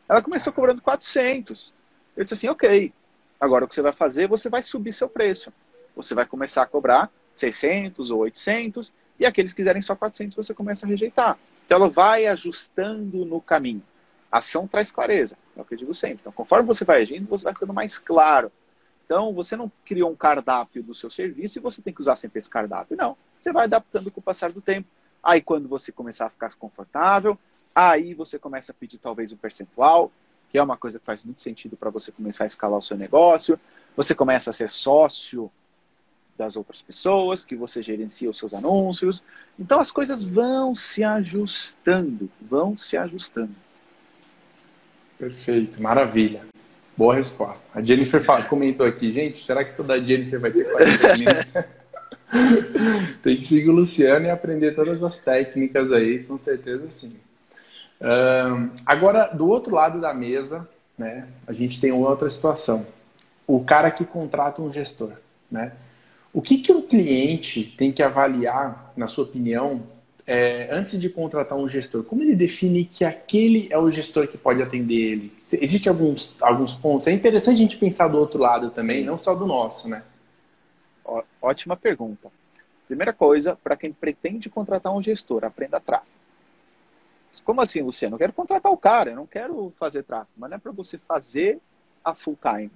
[0.08, 1.74] Ela começou cobrando 400.
[2.16, 2.94] Eu disse assim, ok,
[3.40, 5.52] Agora, o que você vai fazer, você vai subir seu preço.
[5.96, 10.54] Você vai começar a cobrar 600 ou 800, e aqueles que quiserem só 400, você
[10.54, 11.38] começa a rejeitar.
[11.66, 13.84] Então, ela vai ajustando no caminho.
[14.32, 16.20] A ação traz clareza, é o que eu digo sempre.
[16.22, 18.52] Então, conforme você vai agindo, você vai ficando mais claro.
[19.06, 22.40] Então, você não criou um cardápio do seu serviço e você tem que usar sempre
[22.40, 22.98] esse cardápio.
[22.98, 23.16] Não.
[23.40, 24.88] Você vai adaptando com o passar do tempo.
[25.24, 27.38] Aí, quando você começar a ficar confortável,
[27.74, 30.12] aí você começa a pedir talvez um percentual,
[30.50, 32.98] que é uma coisa que faz muito sentido para você começar a escalar o seu
[32.98, 33.60] negócio.
[33.96, 35.52] Você começa a ser sócio
[36.38, 39.24] das outras pessoas, que você gerencia os seus anúncios.
[39.58, 43.56] Então as coisas vão se ajustando, vão se ajustando.
[45.18, 46.42] Perfeito, maravilha.
[46.98, 47.66] Boa resposta.
[47.74, 51.54] A Jennifer comentou aqui, gente, será que toda Jennifer vai ter 40 clientes?
[53.22, 57.18] Tem que seguir o Luciano e aprender todas as técnicas aí, com certeza sim
[58.86, 60.68] agora, do outro lado da mesa,
[60.98, 62.86] né, a gente tem outra situação.
[63.48, 65.14] O cara que contrata um gestor.
[65.50, 65.72] Né?
[66.36, 69.84] O que, que um cliente tem que avaliar, na sua opinião,
[70.28, 72.04] é, antes de contratar um gestor?
[72.04, 75.34] Como ele define que aquele é o gestor que pode atender ele?
[75.54, 77.08] Existem alguns, alguns pontos.
[77.08, 80.04] É interessante a gente pensar do outro lado também, não só do nosso, né?
[81.06, 82.30] Ó, ótima pergunta.
[82.86, 86.12] Primeira coisa, para quem pretende contratar um gestor, aprenda tráfego.
[87.46, 88.16] Como assim, Luciano?
[88.16, 90.98] Eu quero contratar o cara, eu não quero fazer tráfego, mas não é para você
[90.98, 91.60] fazer
[92.04, 92.72] a full time.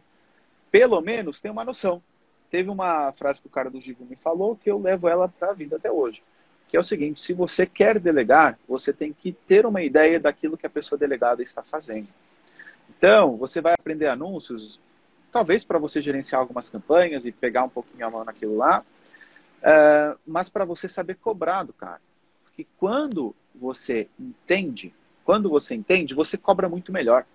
[0.72, 2.02] Pelo menos tem uma noção.
[2.50, 5.52] Teve uma frase que o cara do Givo me falou que eu levo ela para
[5.52, 6.22] a vida até hoje.
[6.68, 10.58] que é o seguinte: se você quer delegar, você tem que ter uma ideia daquilo
[10.58, 12.08] que a pessoa delegada está fazendo.
[12.90, 14.80] Então, você vai aprender anúncios,
[15.32, 18.84] talvez para você gerenciar algumas campanhas e pegar um pouquinho a mão naquilo lá,
[19.60, 22.02] uh, mas para você saber cobrar do cara.
[22.44, 27.26] Porque quando você entende, quando você entende, você cobra muito melhor.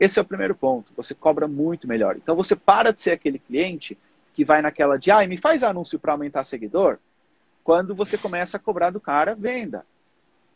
[0.00, 2.16] Esse é o primeiro ponto, você cobra muito melhor.
[2.16, 3.98] Então você para de ser aquele cliente
[4.32, 6.98] que vai naquela de, ah, me faz anúncio para aumentar seguidor,
[7.62, 9.84] quando você começa a cobrar do cara venda.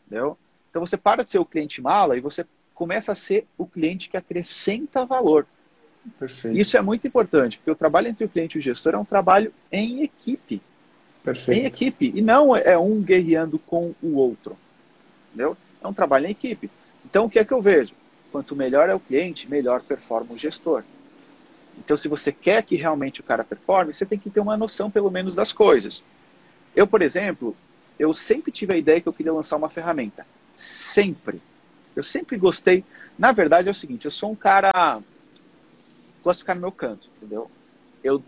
[0.07, 0.35] Entendeu?
[0.71, 4.09] Então você para de ser o cliente mala e você começa a ser o cliente
[4.09, 5.45] que acrescenta valor.
[6.19, 6.57] Perfeito.
[6.57, 9.05] Isso é muito importante, porque o trabalho entre o cliente e o gestor é um
[9.05, 10.61] trabalho em equipe.
[11.23, 11.61] Perfeito.
[11.61, 12.11] Em equipe.
[12.15, 14.57] E não é um guerreando com o outro.
[15.29, 15.55] Entendeu?
[15.83, 16.69] É um trabalho em equipe.
[17.05, 17.95] Então, o que é que eu vejo?
[18.35, 20.83] Quanto melhor é o cliente, melhor performa o gestor.
[21.77, 24.91] Então, se você quer que realmente o cara performe, você tem que ter uma noção,
[24.91, 26.03] pelo menos, das coisas.
[26.75, 27.55] Eu, por exemplo,
[27.97, 30.27] eu sempre tive a ideia que eu queria lançar uma ferramenta.
[30.53, 31.41] Sempre.
[31.95, 32.83] Eu sempre gostei.
[33.17, 35.01] Na verdade, é o seguinte: eu sou um cara.
[36.21, 37.49] Gosto de ficar no meu canto, entendeu?
[38.03, 38.21] Eu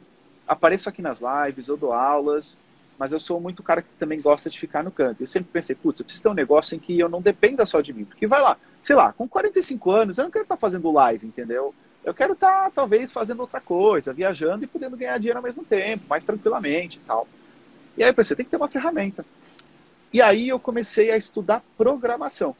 [0.47, 2.57] apareço aqui nas lives, eu dou aulas,
[2.97, 5.19] mas eu sou muito cara que também gosta de ficar no canto.
[5.19, 7.81] Eu sempre pensei, putz, eu preciso ter um negócio em que eu não dependa só
[7.81, 8.05] de mim.
[8.05, 8.57] Porque vai lá,
[8.87, 11.75] sei lá, com 45 anos, eu não quero estar fazendo live, entendeu?
[12.05, 16.05] Eu quero estar, talvez, fazendo outra coisa, viajando e podendo ganhar dinheiro ao mesmo tempo,
[16.09, 17.27] mais tranquilamente e tal.
[17.97, 19.25] E aí eu pensei, tem que ter uma ferramenta.
[20.13, 22.55] E aí eu comecei a estudar programação.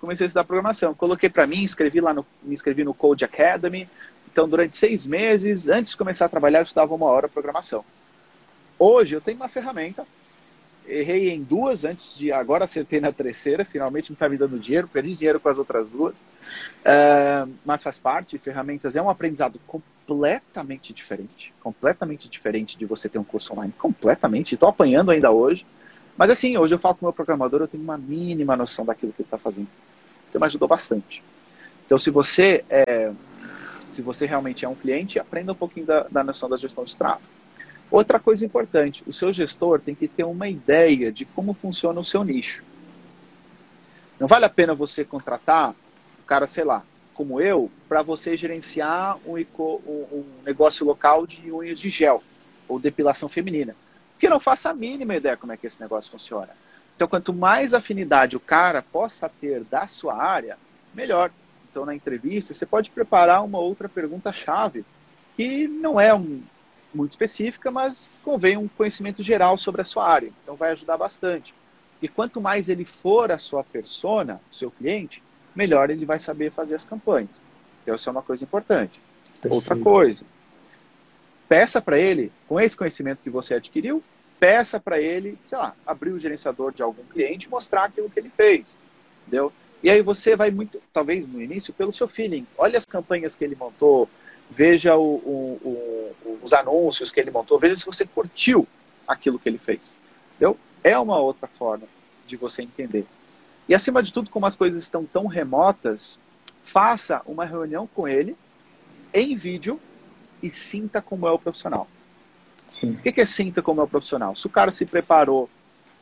[0.00, 0.94] Comecei a estudar programação.
[0.94, 3.86] Coloquei para mim, escrevi lá no, me inscrevi no Code Academy.
[4.32, 7.84] Então, durante seis meses, antes de começar a trabalhar, eu estudava uma hora programação.
[8.78, 10.06] Hoje eu tenho uma ferramenta.
[10.88, 12.32] Errei em duas antes de.
[12.32, 13.64] Agora acertei na terceira.
[13.64, 14.88] Finalmente me está me dando dinheiro.
[14.88, 16.20] Perdi dinheiro com as outras duas.
[16.20, 18.38] Uh, mas faz parte.
[18.38, 21.52] Ferramentas é um aprendizado completamente diferente.
[21.62, 23.72] Completamente diferente de você ter um curso online.
[23.78, 24.54] Completamente.
[24.54, 25.66] Estou apanhando ainda hoje.
[26.16, 29.12] Mas assim, hoje eu falo com o meu programador, eu tenho uma mínima noção daquilo
[29.12, 29.68] que ele está fazendo.
[30.28, 31.22] Então me ajudou bastante.
[31.86, 33.12] Então se você é,
[33.90, 36.96] se você realmente é um cliente, aprenda um pouquinho da, da noção da gestão de
[36.96, 37.37] tráfego.
[37.90, 42.04] Outra coisa importante, o seu gestor tem que ter uma ideia de como funciona o
[42.04, 42.62] seu nicho.
[44.20, 46.82] Não vale a pena você contratar um cara, sei lá,
[47.14, 52.22] como eu, para você gerenciar um, um, negócio local de unhas de gel
[52.68, 53.74] ou depilação feminina.
[54.12, 56.50] Porque não faça a mínima ideia como é que esse negócio funciona.
[56.94, 60.58] Então, quanto mais afinidade o cara possa ter da sua área,
[60.92, 61.30] melhor.
[61.70, 64.84] Então, na entrevista, você pode preparar uma outra pergunta-chave,
[65.36, 66.42] que não é um,
[66.94, 70.30] muito específica, mas convém um conhecimento geral sobre a sua área.
[70.42, 71.54] Então, vai ajudar bastante.
[72.00, 75.22] E quanto mais ele for a sua persona, o seu cliente,
[75.54, 77.42] melhor ele vai saber fazer as campanhas.
[77.82, 79.00] Então, isso é uma coisa importante.
[79.40, 79.54] Perfeito.
[79.54, 80.24] Outra coisa,
[81.48, 84.02] peça para ele, com esse conhecimento que você adquiriu,
[84.38, 88.20] peça para ele, sei lá, abrir o gerenciador de algum cliente e mostrar aquilo que
[88.20, 88.78] ele fez.
[89.22, 89.52] Entendeu?
[89.82, 92.46] E aí você vai muito, talvez no início, pelo seu feeling.
[92.56, 94.08] Olha as campanhas que ele montou,
[94.50, 98.66] veja o, o, o, os anúncios que ele montou, veja se você curtiu
[99.06, 99.96] aquilo que ele fez.
[100.36, 100.58] Entendeu?
[100.82, 101.86] É uma outra forma
[102.26, 103.06] de você entender.
[103.68, 106.18] E acima de tudo, como as coisas estão tão remotas,
[106.62, 108.36] faça uma reunião com ele
[109.12, 109.80] em vídeo
[110.42, 111.88] e sinta como é o profissional.
[112.66, 112.92] Sim.
[112.92, 114.36] O que é sinta como é o profissional?
[114.36, 115.48] Se o cara se preparou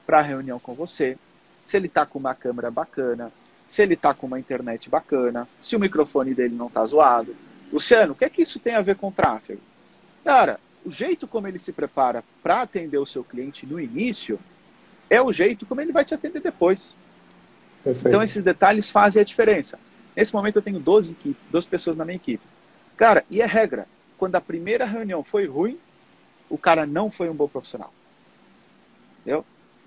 [0.05, 1.17] para a reunião com você,
[1.65, 3.33] se ele está com uma câmera bacana,
[3.69, 7.35] se ele está com uma internet bacana, se o microfone dele não está zoado.
[7.73, 9.61] Luciano, o que é que isso tem a ver com tráfego?
[10.25, 14.39] Cara, o jeito como ele se prepara para atender o seu cliente no início
[15.11, 16.95] é o jeito como ele vai te atender depois.
[17.83, 18.09] Perfeito.
[18.09, 19.79] Então esses detalhes fazem a diferença.
[20.15, 22.43] Nesse momento eu tenho 12, equipe, 12 pessoas na minha equipe.
[22.97, 23.87] Cara, e é regra.
[24.17, 25.79] Quando a primeira reunião foi ruim,
[26.49, 27.93] o cara não foi um bom profissional.
[29.21, 29.45] Entendeu?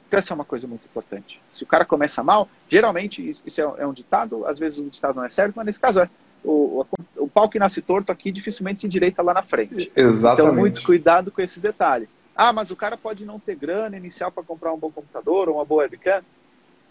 [0.07, 1.41] Então essa é uma coisa muito importante.
[1.49, 5.23] Se o cara começa mal, geralmente isso é um ditado, às vezes o ditado não
[5.23, 6.09] é certo, mas nesse caso é.
[6.43, 9.91] O, o, o pau que nasce torto aqui dificilmente se endireita lá na frente.
[9.95, 10.41] Exatamente.
[10.41, 12.15] Então, muito cuidado com esses detalhes.
[12.35, 15.55] Ah, mas o cara pode não ter grana inicial para comprar um bom computador ou
[15.55, 16.23] uma boa webcam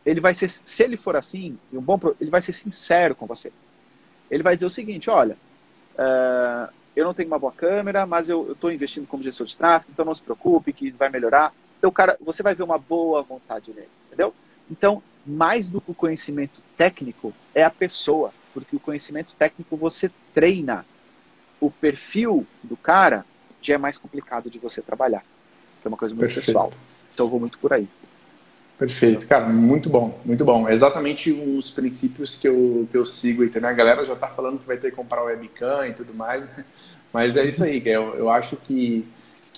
[0.09, 3.53] ele vai ser, se ele for assim, um bom, ele vai ser sincero com você.
[4.31, 5.37] Ele vai dizer o seguinte, olha,
[5.95, 9.93] uh, eu não tenho uma boa câmera, mas eu estou investindo como gestor de tráfego,
[9.93, 11.53] então não se preocupe que vai melhorar.
[11.79, 14.33] Então, cara, você vai ver uma boa vontade nele, entendeu?
[14.71, 18.33] Então, mais do que o conhecimento técnico, é a pessoa,
[18.65, 20.85] porque o conhecimento técnico você treina.
[21.61, 23.25] O perfil do cara
[23.61, 25.25] já é mais complicado de você trabalhar,
[25.81, 26.47] que é uma coisa muito Perfeito.
[26.47, 26.73] pessoal.
[27.13, 27.89] Então, eu vou muito por aí.
[28.79, 30.69] Perfeito, cara, muito bom, muito bom.
[30.69, 33.69] É exatamente os princípios que eu, que eu sigo aí também.
[33.69, 36.45] A galera já tá falando que vai ter que comprar webcam e tudo mais,
[37.13, 39.05] mas é isso aí, eu, eu acho que,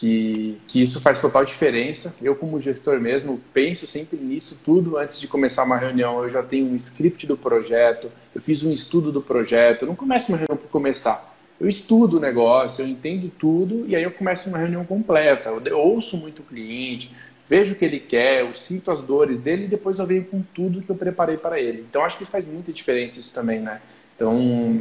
[0.01, 2.15] que, que isso faz total diferença.
[2.23, 6.25] Eu, como gestor mesmo, penso sempre nisso tudo antes de começar uma reunião.
[6.25, 9.83] Eu já tenho um script do projeto, eu fiz um estudo do projeto.
[9.83, 11.37] Eu não começo uma reunião por começar.
[11.61, 15.51] Eu estudo o negócio, eu entendo tudo e aí eu começo uma reunião completa.
[15.67, 17.15] Eu ouço muito o cliente,
[17.47, 20.41] vejo o que ele quer, eu sinto as dores dele e depois eu venho com
[20.55, 21.85] tudo que eu preparei para ele.
[21.87, 23.83] Então acho que faz muita diferença isso também, né?
[24.17, 24.39] Então,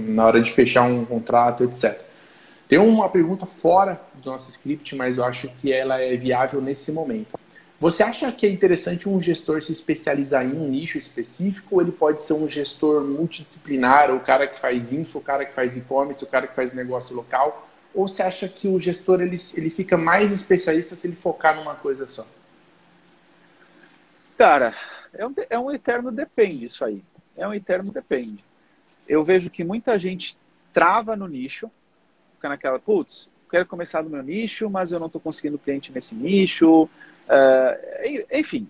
[0.08, 2.09] na hora de fechar um contrato, etc.
[2.70, 6.92] Tem uma pergunta fora do nosso script, mas eu acho que ela é viável nesse
[6.92, 7.36] momento.
[7.80, 11.92] Você acha que é interessante um gestor se especializar em um nicho específico ou ele
[11.92, 16.24] pode ser um gestor multidisciplinar, o cara que faz info, o cara que faz e-commerce,
[16.24, 17.68] o cara que faz negócio local?
[17.92, 21.74] Ou você acha que o gestor ele, ele fica mais especialista se ele focar numa
[21.74, 22.28] coisa só?
[24.38, 24.76] Cara,
[25.12, 27.04] é um, é um eterno depende isso aí.
[27.36, 28.46] É um eterno depende.
[29.08, 30.38] Eu vejo que muita gente
[30.72, 31.68] trava no nicho,
[32.40, 36.16] fica naquela, putz, quero começar no meu nicho, mas eu não estou conseguindo cliente nesse
[36.16, 36.84] nicho.
[36.84, 38.68] Uh, enfim,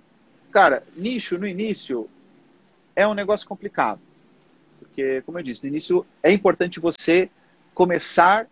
[0.52, 2.10] cara, nicho no início
[2.96, 4.02] é um negócio complicado.
[4.80, 7.30] Porque, como eu disse, no início é importante você
[7.74, 8.48] começar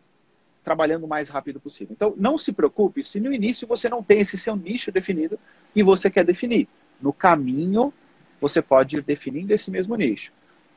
[0.63, 1.93] trabalhando o mais rápido possível.
[1.93, 5.39] Então, não se preocupe se no início você não tem esse seu nicho definido
[5.75, 6.67] e você quer definir.
[7.01, 7.91] No caminho,
[8.39, 10.31] você pode ir definindo esse mesmo nicho.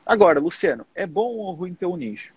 [0.06, 2.32] Agora, Luciano, é bom ou ruim ter um nicho?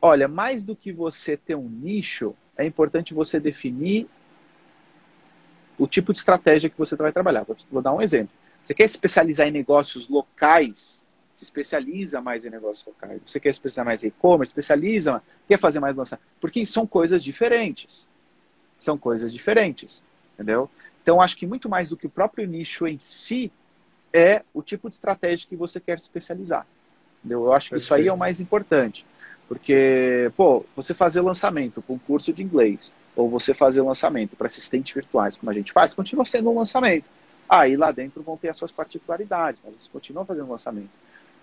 [0.00, 4.08] Olha, mais do que você ter um nicho, é importante você definir
[5.78, 7.46] o tipo de estratégia que você vai trabalhar.
[7.70, 8.34] Vou dar um exemplo.
[8.62, 11.04] Você quer especializar em negócios locais?
[11.34, 13.20] Se especializa mais em negócios locais.
[13.24, 14.50] Você quer especializar mais em e-commerce?
[14.50, 16.26] Especializa, quer fazer mais lançamento?
[16.40, 18.08] Porque são coisas diferentes.
[18.76, 20.02] São coisas diferentes,
[20.34, 20.70] entendeu?
[21.02, 23.50] Então, acho que muito mais do que o próprio nicho em si,
[24.12, 26.66] é o tipo de estratégia que você quer especializar.
[27.18, 27.44] Entendeu?
[27.44, 27.84] Eu acho que Perfeito.
[27.84, 29.04] isso aí é o mais importante.
[29.48, 34.46] Porque, pô, você fazer lançamento com um curso de inglês, ou você fazer lançamento para
[34.46, 37.06] assistentes virtuais, como a gente faz, continua sendo um lançamento.
[37.48, 40.90] Aí lá dentro vão ter as suas particularidades, mas você continua fazendo lançamento.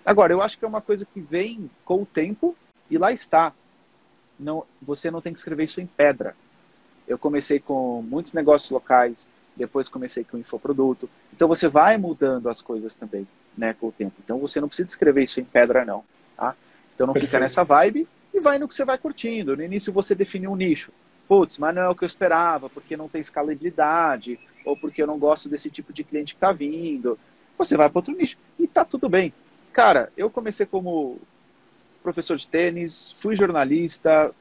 [0.06, 2.56] Agora, eu acho que é uma coisa que vem com o tempo
[2.92, 3.52] e lá está.
[4.40, 6.36] Não, você não tem que escrever isso em pedra.
[7.08, 11.10] Eu comecei com muitos negócios locais, depois comecei com infoproduto.
[11.34, 14.14] Então você vai mudando as coisas também, né, com o tempo.
[14.24, 16.04] Então você não precisa escrever isso em pedra, não.
[16.38, 16.56] Tá?
[16.96, 17.32] Então não Perfeito.
[17.32, 19.56] fica nessa vibe e vai no que você vai curtindo.
[19.56, 20.92] No início você definiu um nicho.
[21.28, 25.08] Putz, mas não é o que eu esperava, porque não tem escalabilidade, ou porque eu
[25.08, 27.18] não gosto desse tipo de cliente que está vindo.
[27.58, 29.34] Você vai para outro nicho e tá tudo bem.
[29.74, 31.20] Cara, eu comecei como
[32.04, 34.32] professor de tênis, fui jornalista,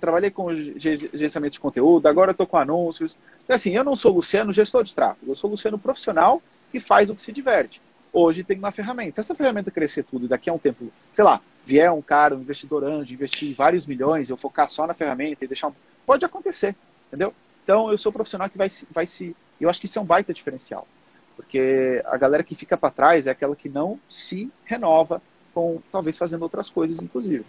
[0.00, 3.16] trabalhei com gerenciamento de conteúdo, agora estou com anúncios.
[3.44, 7.10] Então, assim, eu não sou Luciano gestor de tráfego, eu sou Luciano profissional que faz
[7.10, 7.80] o que se diverte.
[8.12, 9.16] Hoje tem uma ferramenta.
[9.16, 12.36] Se essa ferramenta crescer tudo e daqui a um tempo, sei lá, vier um cara,
[12.36, 15.72] um investidor anjo, investir vários milhões, eu focar só na ferramenta e deixar um...
[16.06, 16.76] Pode acontecer,
[17.08, 17.34] entendeu?
[17.64, 19.34] Então, eu sou profissional que vai, vai se...
[19.60, 20.86] Eu acho que isso é um baita diferencial.
[21.34, 25.20] Porque a galera que fica para trás é aquela que não se renova
[25.52, 27.44] com, talvez, fazendo outras coisas, inclusive.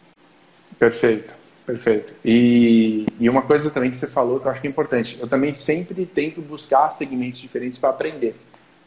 [0.80, 2.16] Perfeito, perfeito.
[2.26, 5.20] E, e uma coisa também que você falou que eu acho que é importante.
[5.20, 8.36] Eu também sempre tento buscar segmentos diferentes para aprender.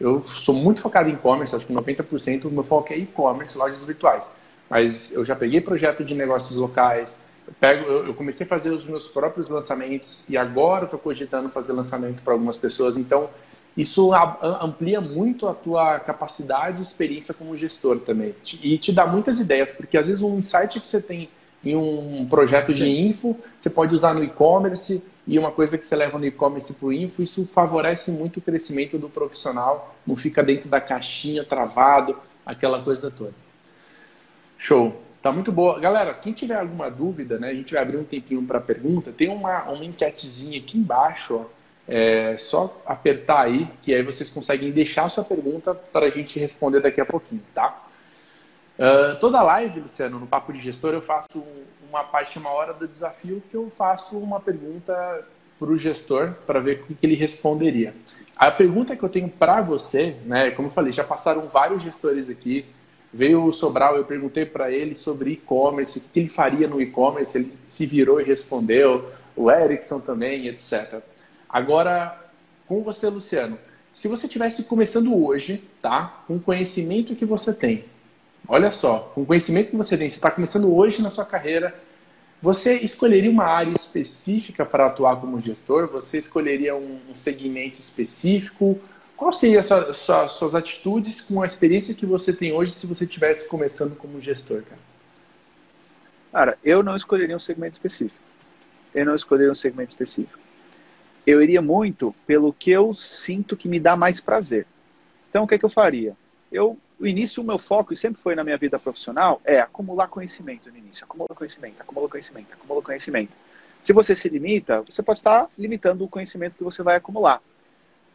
[0.01, 3.85] Eu sou muito focado em e-commerce, acho que 90% do meu foco é e-commerce, lojas
[3.85, 4.29] virtuais
[4.71, 8.71] mas eu já peguei projeto de negócios locais, eu, pego, eu, eu comecei a fazer
[8.71, 12.97] os meus próprios lançamentos e agora estou cogitando fazer lançamento para algumas pessoas.
[12.97, 13.29] Então,
[13.77, 14.13] isso
[14.61, 18.35] amplia muito a tua capacidade e experiência como gestor também.
[18.63, 21.29] E te dá muitas ideias, porque às vezes um insight que você tem
[21.65, 25.95] em um projeto de info, você pode usar no e-commerce, e uma coisa que você
[25.95, 30.43] leva no e-commerce para o info, isso favorece muito o crescimento do profissional, não fica
[30.43, 33.35] dentro da caixinha, travado, aquela coisa toda.
[34.61, 34.95] Show.
[35.23, 35.81] Tá muito boa.
[35.81, 39.11] Galera, quem tiver alguma dúvida, né, a gente vai abrir um tempinho para pergunta.
[39.11, 41.61] Tem uma, uma enquetezinha aqui embaixo, ó.
[41.89, 46.39] É só apertar aí, que aí vocês conseguem deixar a sua pergunta para a gente
[46.39, 47.85] responder daqui a pouquinho, tá?
[48.79, 51.43] Uh, toda live, Luciano, no Papo de Gestor, eu faço
[51.89, 55.27] uma parte, uma hora do desafio, que eu faço uma pergunta
[55.59, 57.93] para o gestor para ver o que ele responderia.
[58.37, 62.31] A pergunta que eu tenho para você, né, como eu falei, já passaram vários gestores
[62.31, 62.67] aqui,
[63.13, 67.37] Veio o Sobral, eu perguntei para ele sobre e-commerce, o que ele faria no e-commerce,
[67.37, 71.01] ele se virou e respondeu, o Erickson também, etc.
[71.49, 72.17] Agora,
[72.67, 73.59] com você, Luciano,
[73.93, 76.23] se você estivesse começando hoje, tá?
[76.29, 77.85] Com o conhecimento que você tem,
[78.47, 81.75] olha só, com o conhecimento que você tem, você está começando hoje na sua carreira,
[82.41, 85.89] você escolheria uma área específica para atuar como gestor?
[85.89, 88.79] Você escolheria um segmento específico?
[89.21, 93.05] Qual seria sua, sua, suas atitudes com a experiência que você tem hoje se você
[93.05, 94.81] estivesse começando como gestor, cara?
[96.33, 98.19] Cara, eu não escolheria um segmento específico.
[98.95, 100.39] Eu não escolheria um segmento específico.
[101.27, 104.67] eu iria muito pelo que eu sinto que me dá mais prazer.
[105.29, 106.17] Então, o que, é que eu faria?
[106.51, 110.09] Eu, o início, o meu foco, e sempre foi na minha vida profissional, é acumular
[110.09, 111.05] conhecimento no início.
[111.05, 113.33] Acumula conhecimento, acumula conhecimento, acumula conhecimento.
[113.83, 117.43] Se você se limita, você pode estar limitando o conhecimento que você vai acumular.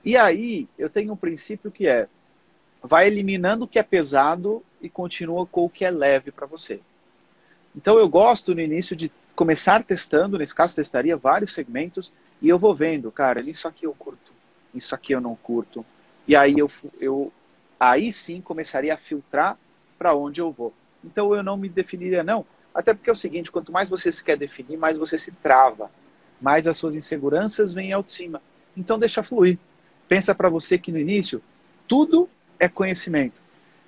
[0.06, 2.08] E aí, eu tenho um princípio que é,
[2.82, 6.80] vai eliminando o que é pesado e continua com o que é leve para você.
[7.76, 12.60] Então, eu gosto no início de começar testando, nesse caso, testaria vários segmentos, e eu
[12.60, 14.32] vou vendo, cara, isso aqui eu curto,
[14.74, 15.84] isso aqui eu não curto.
[16.28, 17.34] E aí eu, eu
[17.80, 19.58] aí sim começaria a filtrar
[19.98, 20.74] para onde eu vou.
[21.04, 22.46] Então eu não me definiria, não.
[22.74, 25.90] Até porque é o seguinte, quanto mais você se quer definir, mais você se trava.
[26.42, 28.42] Mais as suas inseguranças vêm ao de cima.
[28.76, 29.58] Então deixa fluir.
[30.08, 31.42] Pensa para você que no início,
[31.88, 32.30] tudo
[32.60, 33.42] é conhecimento.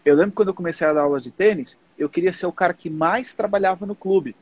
[0.03, 2.73] Eu lembro quando eu comecei a dar aula de tênis, eu queria ser o cara
[2.73, 4.35] que mais trabalhava no clube.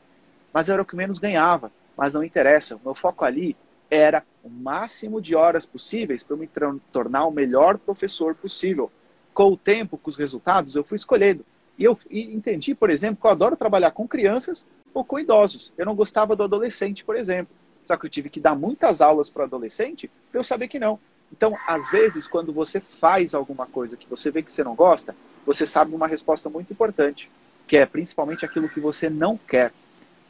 [0.52, 1.70] Mas era o que menos ganhava.
[1.96, 2.76] Mas não interessa.
[2.76, 3.56] O meu foco ali
[3.90, 8.90] era o máximo de horas possíveis para eu me tornar o melhor professor possível.
[9.34, 11.44] Com o tempo, com os resultados, eu fui escolhendo.
[11.78, 14.64] E eu e entendi, por exemplo, que eu adoro trabalhar com crianças
[14.94, 15.72] ou com idosos.
[15.76, 17.54] Eu não gostava do adolescente, por exemplo.
[17.84, 20.78] Só que eu tive que dar muitas aulas para o adolescente para eu saber que
[20.78, 20.98] não.
[21.32, 25.14] Então, às vezes, quando você faz alguma coisa que você vê que você não gosta,
[25.44, 27.30] você sabe uma resposta muito importante,
[27.66, 29.72] que é principalmente aquilo que você não quer.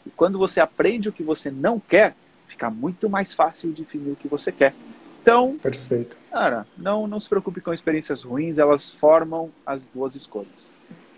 [0.04, 2.14] E quando você aprende o que você não quer,
[2.48, 4.74] fica muito mais fácil definir o que você quer.
[5.20, 6.16] Então, Perfeito.
[6.30, 10.70] cara, não, não se preocupe com experiências ruins, elas formam as duas escolhas.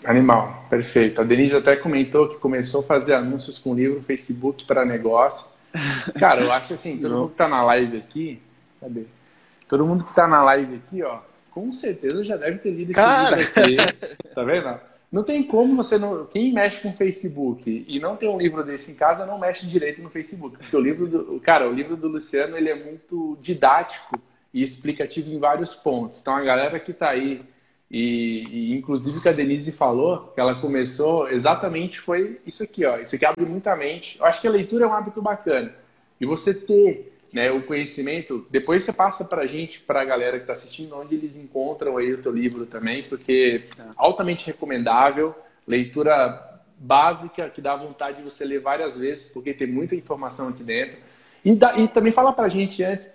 [0.04, 1.20] Animal, perfeito.
[1.20, 5.48] A Denise até comentou que começou a fazer anúncios com o livro Facebook para negócio.
[6.18, 8.40] Cara, eu acho assim, todo mundo que tá na live aqui,
[8.80, 9.06] cadê?
[9.68, 11.18] Todo mundo que tá na live aqui, ó,
[11.50, 13.36] com certeza já deve ter lido esse Cara.
[13.36, 13.76] livro aqui.
[14.34, 14.80] Tá vendo?
[15.10, 16.26] Não tem como você não.
[16.26, 20.02] Quem mexe com Facebook e não tem um livro desse em casa não mexe direito
[20.02, 20.58] no Facebook.
[20.58, 21.40] Porque o livro do.
[21.40, 24.20] Cara, o livro do Luciano ele é muito didático
[24.52, 26.20] e explicativo em vários pontos.
[26.20, 27.40] Então a galera que está aí,
[27.90, 32.98] e, e, inclusive que a Denise falou, que ela começou exatamente foi isso aqui, ó.
[32.98, 34.18] Isso aqui abre muita mente.
[34.18, 35.74] Eu acho que a leitura é um hábito bacana.
[36.20, 40.38] E você ter né, o conhecimento, depois você passa para a gente, para a galera
[40.38, 45.34] que está assistindo, onde eles encontram aí o teu livro também, porque é altamente recomendável,
[45.66, 50.62] leitura básica que dá vontade de você ler várias vezes, porque tem muita informação aqui
[50.62, 50.98] dentro.
[51.44, 53.10] E, e também fala para a gente antes,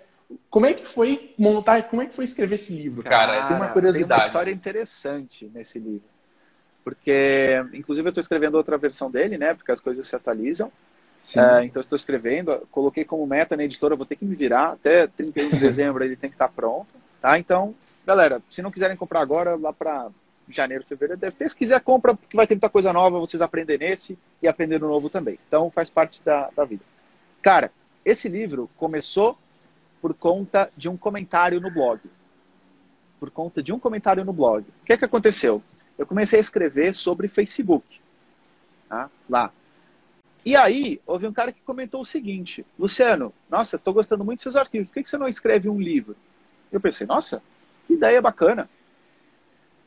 [0.48, 3.32] como é que foi montar, como é que foi escrever esse livro, cara?
[3.32, 4.08] cara tem uma curiosidade.
[4.08, 6.14] Tem uma história interessante nesse livro.
[6.82, 9.54] Porque, inclusive, eu estou escrevendo outra versão dele, né?
[9.54, 10.70] Porque as coisas se atualizam.
[11.32, 15.06] Uh, então, estou escrevendo, coloquei como meta na editora, vou ter que me virar, até
[15.06, 16.88] 31 de dezembro ele tem que estar tá pronto,
[17.20, 17.38] tá?
[17.38, 17.74] Então,
[18.06, 20.10] galera, se não quiserem comprar agora, lá para
[20.48, 21.48] janeiro, fevereiro, deve ter.
[21.48, 24.88] Se quiser, compra, porque vai ter muita coisa nova, vocês aprendem nesse e aprender no
[24.88, 25.38] novo também.
[25.48, 26.82] Então, faz parte da, da vida.
[27.40, 27.72] Cara,
[28.04, 29.38] esse livro começou
[30.02, 32.00] por conta de um comentário no blog.
[33.18, 34.60] Por conta de um comentário no blog.
[34.60, 35.62] O que é que aconteceu?
[35.96, 38.00] Eu comecei a escrever sobre Facebook.
[38.88, 39.08] Tá?
[39.28, 39.50] Lá.
[40.44, 44.42] E aí, houve um cara que comentou o seguinte: Luciano, nossa, estou gostando muito dos
[44.42, 46.14] seus arquivos, por que você não escreve um livro?
[46.70, 47.40] Eu pensei, nossa,
[47.86, 48.68] que ideia bacana.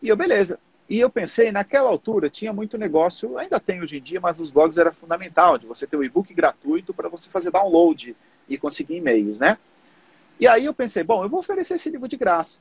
[0.01, 0.59] E eu, beleza.
[0.89, 4.51] E eu pensei, naquela altura tinha muito negócio, ainda tem hoje em dia, mas os
[4.51, 8.15] blogs era fundamental, de você ter um e-book gratuito para você fazer download
[8.47, 9.57] e conseguir e-mails, né?
[10.39, 12.57] E aí eu pensei, bom, eu vou oferecer esse livro de graça.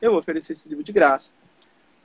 [0.00, 1.30] Eu vou oferecer esse livro de graça.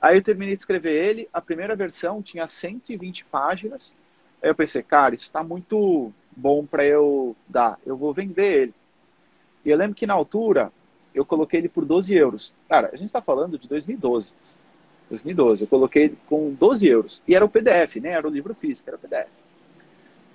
[0.00, 3.94] Aí eu terminei de escrever ele, a primeira versão tinha 120 páginas,
[4.42, 8.74] Aí eu pensei, cara, isso está muito bom para eu dar, eu vou vender ele.
[9.64, 10.72] E eu lembro que na altura
[11.14, 12.52] eu coloquei ele por 12 euros.
[12.68, 14.32] Cara, a gente está falando de 2012.
[15.10, 17.22] 2012, eu coloquei ele com 12 euros.
[17.28, 18.10] E era o PDF, né?
[18.10, 19.28] Era o livro físico, era o PDF.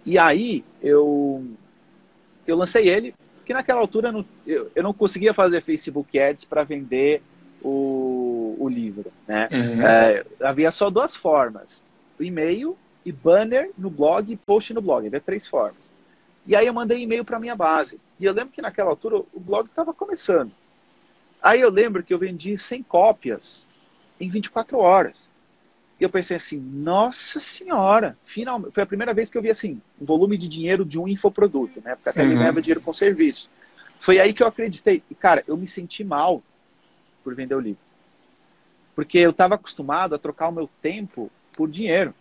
[0.06, 1.44] E aí eu,
[2.46, 6.46] eu lancei ele, porque naquela altura eu não, eu, eu não conseguia fazer Facebook Ads
[6.46, 7.22] para vender
[7.62, 9.12] o, o livro.
[9.28, 9.50] Né?
[9.52, 9.82] Uhum.
[9.82, 11.84] É, havia só duas formas:
[12.20, 12.78] o e-mail
[13.08, 15.08] e banner no blog e post no blog.
[15.08, 15.94] Havia três formas.
[16.46, 18.02] E aí eu mandei e-mail para minha base.
[18.20, 20.52] E eu lembro que naquela altura o blog estava começando.
[21.42, 23.66] Aí eu lembro que eu vendi 100 cópias
[24.20, 25.32] em 24 horas.
[25.98, 28.74] E eu pensei assim, nossa senhora, finalmente.
[28.74, 31.82] Foi a primeira vez que eu vi assim, um volume de dinheiro de um infoproduto,
[31.82, 31.96] né?
[31.96, 32.28] Porque até uhum.
[32.28, 33.50] ele ganhava dinheiro com serviço.
[34.02, 35.02] Foi aí que eu acreditei.
[35.10, 36.44] E, cara, eu me senti mal
[37.24, 37.80] por vender o livro.
[38.94, 42.14] Porque eu estava acostumado a trocar o meu tempo por dinheiro.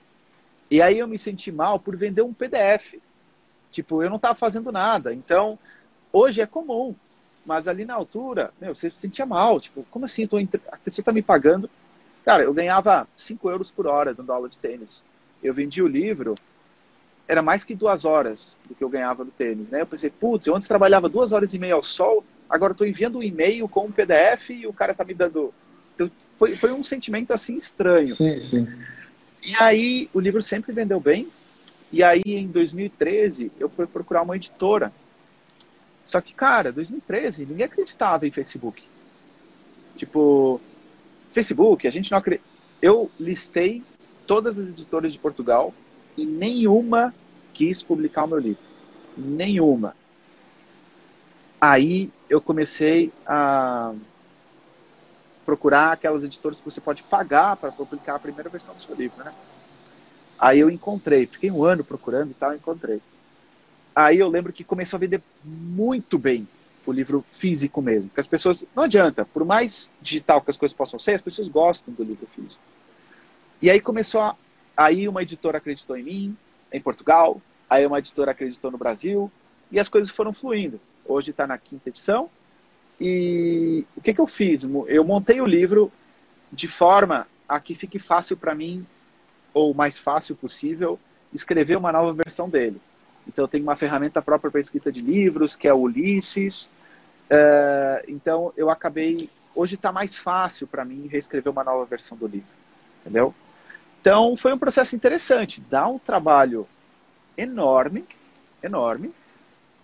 [0.71, 2.95] E aí eu me senti mal por vender um PDF.
[3.71, 5.13] Tipo, eu não estava fazendo nada.
[5.13, 5.59] Então,
[6.13, 6.95] hoje é comum.
[7.45, 9.61] Mas ali na altura, meu, você se sentia mal.
[9.61, 10.27] Tipo, como assim?
[10.27, 10.61] Tô entre...
[10.73, 11.71] A pessoa está me pagando.
[12.25, 15.03] Cara, eu ganhava 5 euros por hora dando aula de tênis.
[15.43, 16.35] Eu vendi o livro
[17.29, 19.81] era mais que duas horas do que eu ganhava no tênis, né?
[19.81, 23.19] Eu pensei, putz, eu antes trabalhava duas horas e meia ao sol, agora estou enviando
[23.19, 25.53] um e-mail com um PDF e o cara tá me dando.
[25.95, 28.15] Então, foi, foi um sentimento assim estranho.
[28.15, 28.69] Sim, sim.
[29.47, 31.29] E aí o livro sempre vendeu bem.
[31.93, 34.93] E aí em 2013 eu fui procurar uma editora.
[36.05, 38.83] Só que, cara, 2013 ninguém acreditava em Facebook.
[39.95, 40.61] Tipo,
[41.31, 42.45] Facebook, a gente não acredita.
[42.83, 43.85] Eu listei
[44.27, 45.73] todas as editoras de Portugal
[46.17, 47.15] e nenhuma
[47.55, 48.63] quis publicar o meu livro.
[49.17, 49.95] Nenhuma.
[51.61, 53.95] Aí eu comecei a
[55.47, 59.25] procurar aquelas editoras que você pode pagar para publicar a primeira versão do seu livro,
[59.25, 59.33] né?
[60.37, 63.01] Aí eu encontrei, fiquei um ano procurando e tal, encontrei.
[63.95, 66.47] Aí eu lembro que começou a vender muito bem
[66.85, 70.77] o livro físico mesmo, porque as pessoas, não adianta, por mais digital que as coisas
[70.77, 72.63] possam ser, as pessoas gostam do livro físico.
[73.63, 74.37] E aí começou a,
[74.77, 76.37] aí uma editora acreditou em mim,
[76.73, 77.41] em Portugal,
[77.71, 79.31] aí uma editora acreditou no Brasil,
[79.71, 80.81] e as coisas foram fluindo.
[81.05, 82.29] Hoje está na quinta edição,
[83.01, 84.65] e o que, que eu fiz?
[84.87, 85.93] Eu montei o livro
[86.51, 88.87] de forma a que fique fácil para mim,
[89.53, 90.99] ou mais fácil possível,
[91.33, 92.81] escrever uma nova versão dele.
[93.27, 96.71] Então, eu tenho uma ferramenta própria para escrita de livros, que é o Ulisses.
[97.31, 99.29] Uh, então, eu acabei.
[99.55, 102.49] Hoje está mais fácil para mim reescrever uma nova versão do livro.
[103.01, 103.35] Entendeu?
[104.01, 105.61] Então, foi um processo interessante.
[105.61, 106.69] Dá um trabalho
[107.37, 108.05] enorme,
[108.63, 109.13] enorme,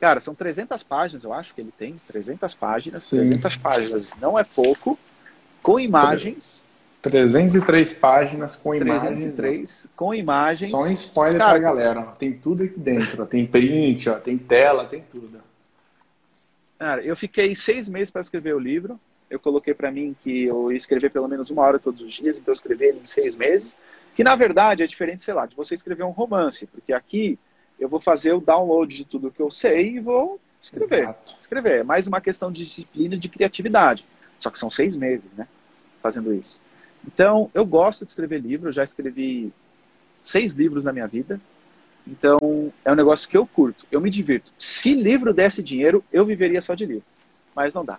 [0.02, 3.04] Cara, são 300 páginas, eu acho que ele tem 300 páginas.
[3.04, 3.18] Sim.
[3.18, 4.98] 300 páginas não é pouco,
[5.62, 6.64] com imagens.
[7.00, 9.88] 303 páginas com 303 imagens.
[9.94, 10.70] com imagens.
[10.72, 12.02] Só um spoiler Cara, pra galera.
[12.18, 13.24] Tem tudo aqui dentro.
[13.26, 15.40] Tem print, ó, tem tela, tem tudo.
[16.80, 18.98] Cara, eu fiquei seis meses para escrever o livro.
[19.30, 22.36] Eu coloquei para mim que eu ia escrever pelo menos uma hora todos os dias,
[22.36, 23.76] então eu escrevi ele em seis meses.
[24.16, 27.38] Que na verdade é diferente, sei lá, de você escrever um romance, porque aqui
[27.78, 31.02] eu vou fazer o download de tudo que eu sei e vou escrever.
[31.02, 31.36] Exato.
[31.40, 31.80] Escrever.
[31.80, 34.06] É mais uma questão de disciplina e de criatividade.
[34.38, 35.46] Só que são seis meses, né?
[36.02, 36.60] Fazendo isso.
[37.06, 38.74] Então, eu gosto de escrever livros.
[38.74, 39.52] Já escrevi
[40.22, 41.40] seis livros na minha vida.
[42.06, 43.86] Então, é um negócio que eu curto.
[43.90, 44.52] Eu me divirto.
[44.58, 47.04] Se livro desse dinheiro, eu viveria só de livro.
[47.54, 47.98] Mas não dá.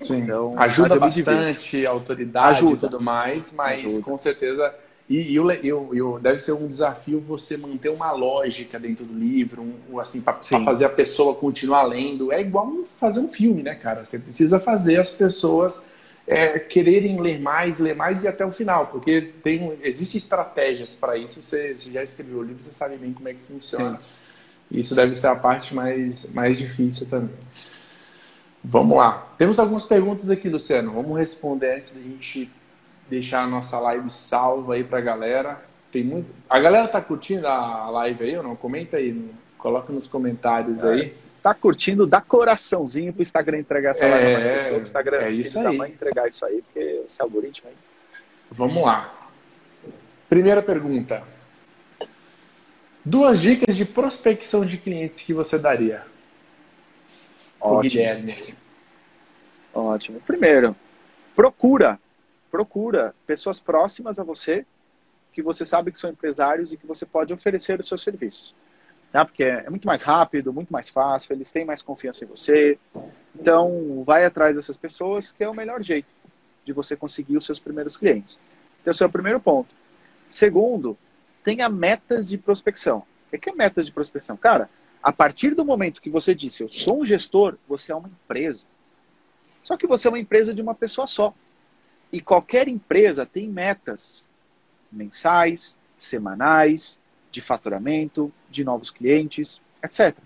[0.00, 0.18] Sim.
[0.18, 2.74] Então, ajuda bastante, autoridade ajuda.
[2.74, 4.04] e tudo mais, mas ajuda.
[4.04, 4.74] com certeza
[5.08, 5.50] e, e, o,
[5.94, 10.20] e o, deve ser um desafio você manter uma lógica dentro do livro, um, assim,
[10.20, 12.30] para fazer a pessoa continuar lendo.
[12.30, 14.04] É igual fazer um filme, né, cara?
[14.04, 15.86] Você precisa fazer as pessoas
[16.26, 21.16] é, quererem ler mais, ler mais e até o final, porque tem, existem estratégias para
[21.16, 21.40] isso.
[21.40, 23.98] Você, você, já escreveu o livro, você sabe bem como é que funciona.
[23.98, 24.08] Sim.
[24.70, 27.34] Isso deve ser a parte mais, mais difícil também.
[28.62, 29.32] Vamos lá.
[29.38, 30.92] Temos algumas perguntas aqui, Luciano.
[30.92, 32.50] Vamos responder antes da gente
[33.08, 35.62] deixar a nossa live salva aí pra galera.
[35.90, 36.28] Tem muito...
[36.48, 38.56] A galera tá curtindo a live aí ou não?
[38.56, 41.14] Comenta aí, coloca nos comentários é, aí.
[41.42, 44.78] Tá curtindo, dá coraçãozinho pro Instagram entregar essa live é, pessoa.
[44.78, 45.76] O Instagram é isso aí.
[45.76, 47.76] entregar isso aí, porque esse algoritmo aí.
[48.50, 49.14] Vamos lá.
[50.28, 51.22] Primeira pergunta.
[53.04, 56.02] Duas dicas de prospecção de clientes que você daria?
[57.60, 57.80] Ótimo.
[57.82, 58.34] Guilherme.
[59.72, 60.20] Ótimo.
[60.20, 60.76] Primeiro,
[61.34, 61.98] procura
[62.50, 64.64] procura pessoas próximas a você,
[65.32, 68.54] que você sabe que são empresários e que você pode oferecer os seus serviços.
[69.12, 69.24] Né?
[69.24, 72.78] Porque é muito mais rápido, muito mais fácil, eles têm mais confiança em você.
[73.34, 76.08] Então, vai atrás dessas pessoas, que é o melhor jeito
[76.64, 78.38] de você conseguir os seus primeiros clientes.
[78.80, 79.74] Então, esse é o primeiro ponto.
[80.30, 80.96] Segundo,
[81.42, 83.02] tenha metas de prospecção.
[83.32, 84.36] O que é metas de prospecção?
[84.36, 84.68] Cara,
[85.02, 88.64] a partir do momento que você disse, eu sou um gestor, você é uma empresa.
[89.62, 91.32] Só que você é uma empresa de uma pessoa só.
[92.12, 94.28] E qualquer empresa tem metas
[94.90, 97.00] mensais, semanais,
[97.30, 100.16] de faturamento, de novos clientes, etc.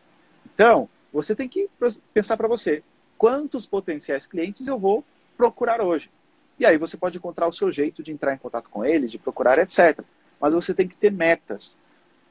[0.47, 1.68] Então, você tem que
[2.14, 2.83] pensar para você,
[3.18, 5.05] quantos potenciais clientes eu vou
[5.37, 6.11] procurar hoje?
[6.59, 9.18] E aí você pode encontrar o seu jeito de entrar em contato com eles, de
[9.18, 10.01] procurar, etc.
[10.41, 11.76] Mas você tem que ter metas.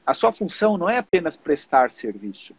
[0.06, 2.54] A sua função não é apenas prestar serviço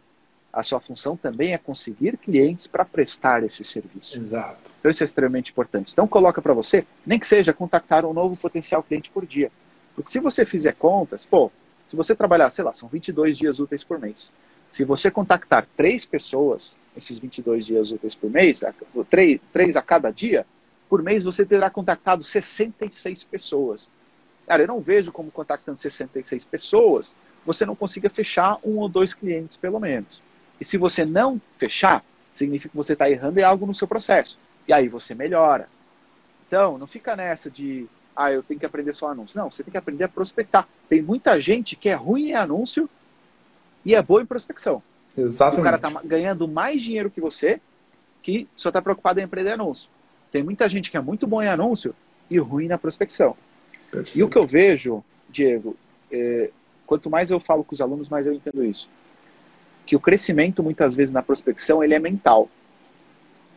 [0.54, 4.18] a sua função também é conseguir clientes para prestar esse serviço.
[4.18, 4.70] Exato.
[4.78, 5.92] Então isso é extremamente importante.
[5.92, 9.50] Então coloca para você, nem que seja contactar um novo potencial cliente por dia.
[9.94, 11.50] Porque se você fizer contas, pô,
[11.86, 14.32] se você trabalhar, sei lá, são 22 dias úteis por mês.
[14.70, 18.62] Se você contactar três pessoas, esses 22 dias úteis por mês,
[19.10, 20.46] três, três a cada dia,
[20.88, 23.90] por mês você terá contactado 66 pessoas.
[24.46, 27.14] Cara, eu não vejo como contactando 66 pessoas,
[27.46, 30.22] você não consiga fechar um ou dois clientes, pelo menos.
[30.60, 34.38] E se você não fechar, significa que você está errando em algo no seu processo.
[34.66, 35.68] E aí você melhora.
[36.46, 39.38] Então, não fica nessa de, ah, eu tenho que aprender só anúncio.
[39.38, 40.68] Não, você tem que aprender a prospectar.
[40.88, 42.88] Tem muita gente que é ruim em anúncio
[43.84, 44.82] e é boa em prospecção.
[45.16, 45.60] Exatamente.
[45.60, 47.60] O cara está ganhando mais dinheiro que você,
[48.22, 49.88] que só está preocupado em empreender anúncio.
[50.32, 51.94] Tem muita gente que é muito bom em anúncio
[52.30, 53.36] e ruim na prospecção.
[53.90, 54.18] Perfeito.
[54.18, 55.76] E o que eu vejo, Diego,
[56.10, 56.50] é,
[56.86, 58.88] quanto mais eu falo com os alunos, mais eu entendo isso.
[59.86, 62.48] Que o crescimento, muitas vezes, na prospecção, ele é mental.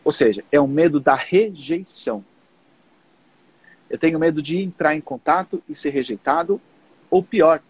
[0.04, 2.24] Ou seja, é o medo da rejeição.
[3.88, 6.60] Eu tenho medo de entrar em contato e ser rejeitado,
[7.10, 7.62] ou pior,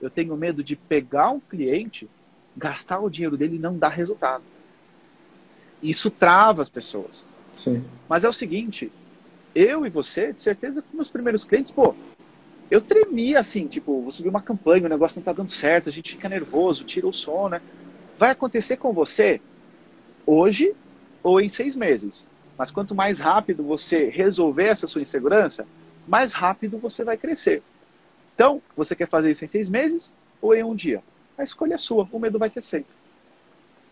[0.00, 2.08] eu tenho medo de pegar um cliente,
[2.56, 4.44] gastar o dinheiro dele e não dar resultado.
[5.82, 7.24] Isso trava as pessoas.
[7.54, 7.84] Sim.
[8.08, 8.92] Mas é o seguinte,
[9.54, 11.94] eu e você, de certeza, com meus primeiros clientes, pô,
[12.70, 15.92] eu tremia assim, tipo, vou subir uma campanha, o negócio não tá dando certo, a
[15.92, 17.60] gente fica nervoso, tira o som, né?
[18.18, 19.40] Vai acontecer com você
[20.26, 20.74] hoje
[21.22, 22.28] ou em seis meses.
[22.56, 25.66] Mas quanto mais rápido você resolver essa sua insegurança,
[26.06, 27.62] mais rápido você vai crescer.
[28.34, 31.02] Então, você quer fazer isso em seis meses ou em um dia?
[31.36, 32.92] A escolha é sua, o medo vai ter sempre.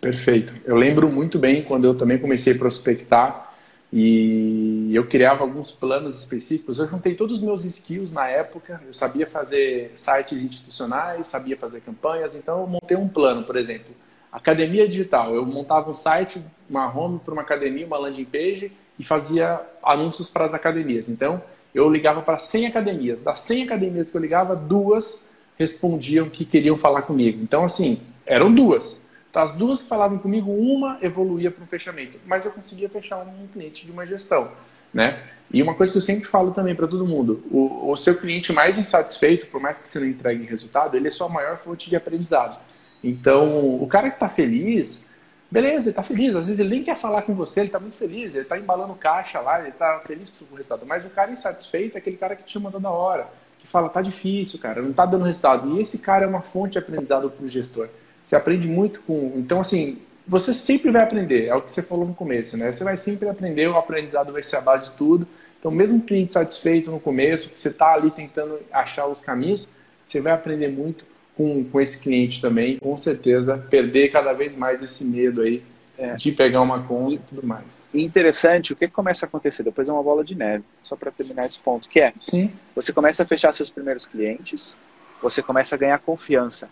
[0.01, 0.55] Perfeito.
[0.65, 3.55] Eu lembro muito bem quando eu também comecei a prospectar
[3.93, 6.79] e eu criava alguns planos específicos.
[6.79, 8.81] Eu juntei todos os meus skills na época.
[8.87, 13.93] Eu sabia fazer sites institucionais, sabia fazer campanhas, então eu montei um plano, por exemplo
[14.33, 15.35] Academia digital.
[15.35, 20.31] Eu montava um site, uma home para uma academia, uma landing page e fazia anúncios
[20.31, 21.09] para as academias.
[21.09, 21.43] Então,
[21.75, 23.23] eu ligava para 100 academias.
[23.23, 27.43] Das 100 academias que eu ligava, duas respondiam que queriam falar comigo.
[27.43, 29.01] Então, assim, eram duas.
[29.33, 32.19] Das duas que falavam comigo, uma evoluía para um fechamento.
[32.27, 34.51] Mas eu conseguia fechar um cliente de uma gestão.
[34.93, 35.23] Né?
[35.51, 38.53] E uma coisa que eu sempre falo também para todo mundo: o, o seu cliente
[38.53, 41.97] mais insatisfeito, por mais que você não entregue resultado, ele é sua maior fonte de
[41.97, 42.61] aprendizado.
[43.03, 45.07] Então, o cara que está feliz,
[45.51, 46.37] beleza, ele está feliz.
[46.37, 48.95] Às vezes ele nem quer falar com você, ele está muito feliz, ele está embalando
[48.95, 50.87] caixa lá, ele está feliz com o resultado.
[50.87, 53.29] Mas o cara insatisfeito é aquele cara que te chama toda hora,
[53.59, 55.77] que fala, tá difícil, cara, não está dando resultado.
[55.77, 57.89] E esse cara é uma fonte de aprendizado para o gestor.
[58.23, 59.33] Você aprende muito com.
[59.37, 62.73] Então, assim, você sempre vai aprender, é o que você falou no começo, né?
[62.73, 65.27] Você vai sempre aprender, o aprendizado vai ser a base de tudo.
[65.59, 69.69] Então, mesmo cliente satisfeito no começo, que você está ali tentando achar os caminhos,
[70.05, 71.05] você vai aprender muito
[71.37, 75.63] com, com esse cliente também, com certeza, perder cada vez mais esse medo aí
[75.99, 76.15] é.
[76.15, 77.87] de pegar uma conta e tudo mais.
[77.93, 79.63] E interessante, o que começa a acontecer?
[79.63, 82.53] Depois é uma bola de neve, só para terminar esse ponto, que é, Sim.
[82.75, 84.77] você começa a fechar seus primeiros clientes,
[85.21, 86.69] você começa a ganhar confiança.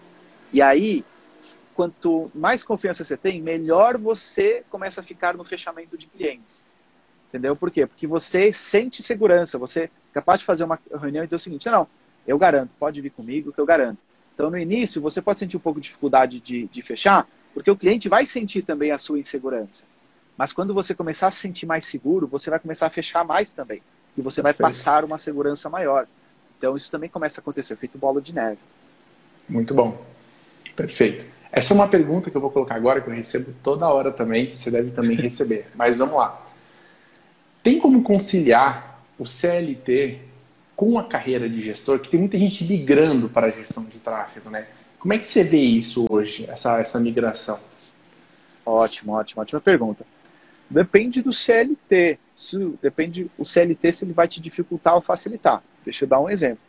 [0.52, 1.04] E aí,
[1.74, 6.66] quanto mais confiança você tem, melhor você começa a ficar no fechamento de clientes.
[7.28, 7.54] Entendeu?
[7.54, 7.86] Por quê?
[7.86, 11.70] Porque você sente segurança, você é capaz de fazer uma reunião e dizer o seguinte,
[11.70, 11.86] não,
[12.26, 13.98] eu garanto, pode vir comigo que eu garanto.
[14.40, 17.76] Então, no início, você pode sentir um pouco de dificuldade de, de fechar, porque o
[17.76, 19.84] cliente vai sentir também a sua insegurança.
[20.34, 23.52] Mas quando você começar a se sentir mais seguro, você vai começar a fechar mais
[23.52, 23.82] também.
[24.16, 26.06] E você vai passar uma segurança maior.
[26.56, 28.56] Então, isso também começa a acontecer, feito bola de neve.
[29.46, 30.02] Muito bom.
[30.74, 31.26] Perfeito.
[31.52, 34.56] Essa é uma pergunta que eu vou colocar agora, que eu recebo toda hora também,
[34.56, 35.66] você deve também receber.
[35.74, 36.46] Mas vamos lá.
[37.62, 40.29] Tem como conciliar o CLT
[40.80, 44.48] com a carreira de gestor, que tem muita gente migrando para a gestão de tráfego,
[44.48, 44.66] né?
[44.98, 47.60] Como é que você vê isso hoje, essa, essa migração?
[48.64, 50.06] Ótimo, ótimo, ótima pergunta.
[50.70, 52.18] Depende do CLT.
[52.34, 55.62] Se, depende o CLT se ele vai te dificultar ou facilitar.
[55.84, 56.64] Deixa eu dar um exemplo.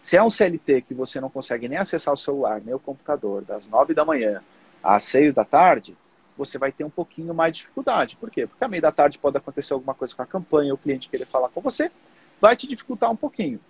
[0.00, 3.42] Se é um CLT que você não consegue nem acessar o celular, nem o computador,
[3.42, 4.44] das 9 da manhã
[4.80, 5.96] às 6 da tarde,
[6.38, 8.14] você vai ter um pouquinho mais de dificuldade.
[8.14, 8.46] Por quê?
[8.46, 11.26] Porque à meia da tarde pode acontecer alguma coisa com a campanha, o cliente querer
[11.26, 11.90] falar com você,
[12.40, 13.60] vai te dificultar um pouquinho.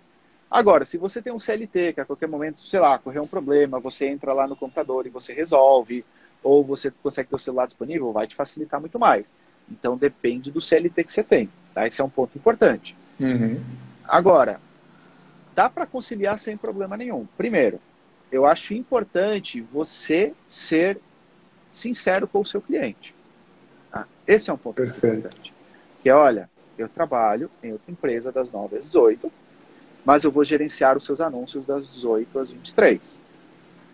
[0.49, 3.79] Agora, se você tem um CLT, que a qualquer momento, sei lá, correr um problema,
[3.79, 6.05] você entra lá no computador e você resolve,
[6.41, 9.33] ou você consegue ter o celular disponível, vai te facilitar muito mais.
[9.69, 11.49] Então, depende do CLT que você tem.
[11.73, 11.85] Tá?
[11.85, 12.95] Esse é um ponto importante.
[13.19, 13.61] Uhum.
[14.05, 14.59] Agora,
[15.53, 17.27] dá para conciliar sem problema nenhum.
[17.35, 17.81] Primeiro,
[18.31, 20.99] eu acho importante você ser
[21.71, 23.13] sincero com o seu cliente.
[23.91, 24.07] Tá?
[24.25, 25.17] Esse é um ponto Perfeito.
[25.17, 25.53] importante.
[26.01, 29.31] Que é, olha, eu trabalho em outra empresa das 9 às 18,
[30.05, 33.19] mas eu vou gerenciar os seus anúncios das 18 às 23.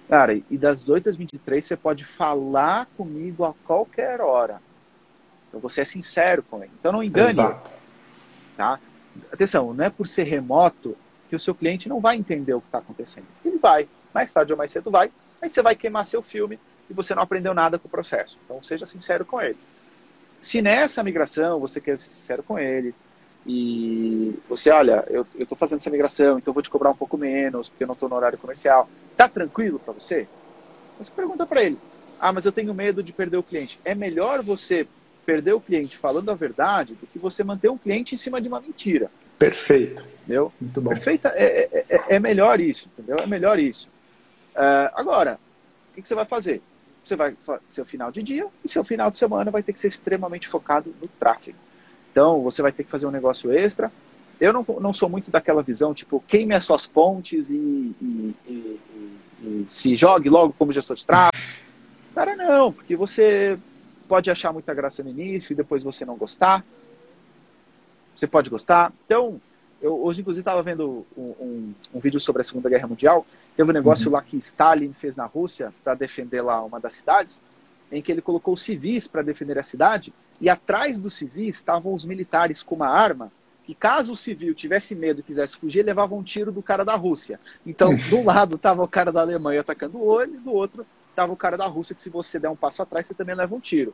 [0.10, 4.62] Cara, e das 18 às 23 você pode falar comigo a qualquer hora.
[5.48, 6.72] Então você é sincero com ele.
[6.80, 7.32] Então não engane.
[7.32, 7.72] Exato.
[8.58, 8.80] Tá?
[9.32, 10.98] Atenção, não é por ser remoto
[11.30, 13.26] que o seu cliente não vai entender o que está acontecendo.
[13.44, 15.12] Ele vai, mais tarde ou mais cedo vai,
[15.42, 16.60] aí você vai queimar seu filme
[16.90, 18.38] e você não aprendeu nada com o processo.
[18.46, 19.58] Então seja sincero com ele.
[20.44, 22.94] Se nessa migração você quer ser sincero com ele
[23.48, 27.18] e você, olha, eu estou fazendo essa migração, então eu vou te cobrar um pouco
[27.18, 28.90] menos porque eu não estou no horário comercial.
[29.16, 30.28] Tá tranquilo para você?
[31.00, 31.78] Você pergunta para ele.
[32.20, 33.80] Ah, mas eu tenho medo de perder o cliente.
[33.86, 34.86] É melhor você
[35.26, 38.50] perder o cliente falando a verdade do que você manter um cliente em cima de
[38.50, 39.10] uma mentira.
[39.40, 40.04] Perfeito.
[40.24, 40.52] Entendeu?
[40.60, 40.90] Muito bom.
[40.90, 41.30] Perfeita.
[41.36, 43.18] É, é, é, é melhor isso, entendeu?
[43.18, 43.88] É melhor isso.
[44.54, 45.40] Uh, agora,
[45.92, 46.62] o que, que você vai fazer?
[47.04, 47.36] Você vai
[47.68, 50.96] seu final de dia e seu final de semana vai ter que ser extremamente focado
[51.02, 51.58] no tráfego.
[52.12, 53.92] Então, você vai ter que fazer um negócio extra.
[54.40, 58.80] Eu não, não sou muito daquela visão, tipo, queime as suas pontes e, e, e,
[59.42, 61.44] e se jogue logo como gestor de tráfego.
[62.16, 63.60] Cara, não, porque você
[64.08, 66.64] pode achar muita graça no início e depois você não gostar.
[68.16, 68.94] Você pode gostar.
[69.06, 69.42] Então,
[69.84, 73.26] eu hoje, inclusive, estava vendo um, um, um, vídeo sobre a Segunda Guerra Mundial.
[73.56, 74.14] Teve um negócio uhum.
[74.14, 77.42] lá que Stalin fez na Rússia para defender lá uma das cidades,
[77.92, 82.06] em que ele colocou civis para defender a cidade, e atrás dos civis estavam os
[82.06, 83.30] militares com uma arma,
[83.66, 86.96] que caso o civil tivesse medo e quisesse fugir, levava um tiro do cara da
[86.96, 87.38] Rússia.
[87.66, 91.34] Então, do lado estava o cara da Alemanha atacando o olho, e do outro estava
[91.34, 93.60] o cara da Rússia, que se você der um passo atrás, você também leva um
[93.60, 93.94] tiro.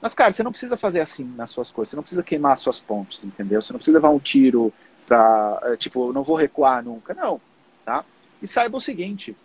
[0.00, 2.60] Mas, cara, você não precisa fazer assim nas suas coisas, você não precisa queimar as
[2.60, 3.60] suas pontes, entendeu?
[3.60, 4.72] Você não precisa levar um tiro
[5.06, 7.40] para é, tipo, não vou recuar nunca, não,
[7.84, 8.04] tá?
[8.40, 9.36] E saiba o seguinte,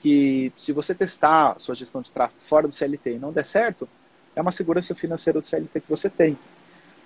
[0.00, 3.44] que se você testar a sua gestão de tráfego fora do CLT e não der
[3.44, 3.88] certo,
[4.34, 6.38] é uma segurança financeira do CLT que você tem.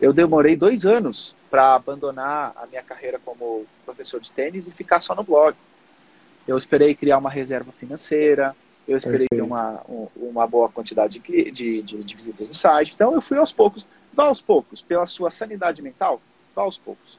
[0.01, 5.01] Eu demorei dois anos para abandonar a minha carreira como professor de tênis e ficar
[5.01, 5.55] só no blog.
[6.49, 8.57] Eu esperei criar uma reserva financeira,
[8.89, 9.83] eu esperei ter uma,
[10.17, 12.93] uma boa quantidade de, de, de, de visitas no site.
[12.95, 16.21] Então eu fui aos poucos, vá aos poucos, pela sua sanidade mental,
[16.55, 17.19] vá aos poucos.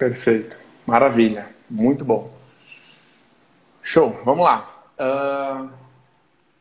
[0.00, 0.58] Perfeito.
[0.86, 1.46] Maravilha.
[1.68, 2.32] Muito bom.
[3.82, 4.18] Show.
[4.24, 4.82] Vamos lá.
[4.98, 5.70] Uh,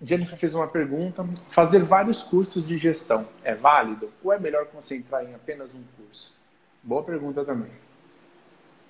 [0.02, 1.24] Jennifer fez uma pergunta.
[1.48, 6.36] Fazer vários cursos de gestão é válido ou é melhor concentrar em apenas um curso?
[6.84, 7.72] Boa pergunta também.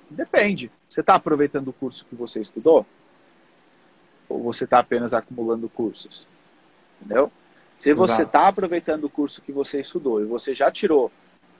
[0.09, 0.71] Depende.
[0.89, 2.87] Você está aproveitando o curso que você estudou?
[4.27, 6.25] Ou você está apenas acumulando cursos?
[6.99, 7.31] Entendeu?
[7.77, 11.11] Se você está aproveitando o curso que você estudou e você já tirou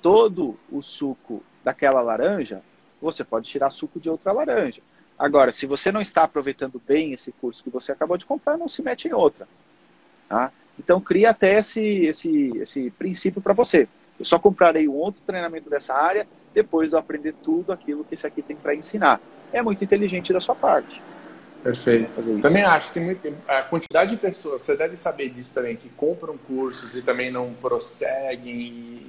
[0.02, 2.64] todo o suco daquela laranja,
[3.02, 4.82] você pode tirar suco de outra laranja.
[5.18, 8.68] Agora, se você não está aproveitando bem esse curso que você acabou de comprar, não
[8.68, 9.48] se mete em outra.
[10.30, 10.52] Tá?
[10.78, 13.88] Então, cria até esse, esse, esse princípio para você.
[14.18, 18.14] Eu só comprarei um outro treinamento dessa área depois de eu aprender tudo aquilo que
[18.14, 19.20] esse aqui tem para ensinar.
[19.52, 21.02] É muito inteligente da sua parte.
[21.64, 22.42] Perfeito.
[22.42, 26.96] Também acho que a quantidade de pessoas, você deve saber disso também, que compram cursos
[26.96, 28.58] e também não prosseguem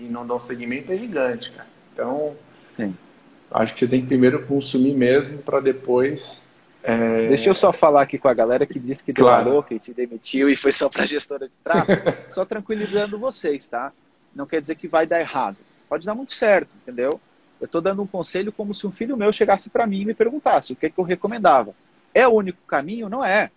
[0.01, 1.69] e não dão seguimento é gigante, cara.
[1.93, 2.37] Então,
[2.77, 2.97] Sim.
[3.51, 6.43] Acho que você tem que primeiro consumir mesmo para depois.
[6.83, 7.29] É...
[7.29, 9.51] Deixa eu só falar aqui com a galera que disse que deu claro.
[9.51, 12.03] louca e se demitiu e foi só para gestora de tráfego.
[12.31, 13.93] só tranquilizando vocês, tá?
[14.35, 15.57] Não quer dizer que vai dar errado.
[15.89, 17.21] Pode dar muito certo, entendeu?
[17.61, 20.15] Eu estou dando um conselho como se um filho meu chegasse para mim e me
[20.15, 21.75] perguntasse o que, é que eu recomendava.
[22.15, 23.09] É o único caminho?
[23.09, 23.51] Não é.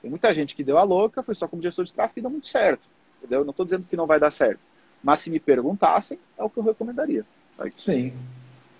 [0.00, 2.30] Tem muita gente que deu a louca, foi só como gestor de tráfego e deu
[2.30, 2.82] muito certo.
[3.18, 3.44] Entendeu?
[3.44, 4.60] Não estou dizendo que não vai dar certo.
[5.02, 7.24] Mas se me perguntassem, é o que eu recomendaria.
[7.76, 8.12] Sim.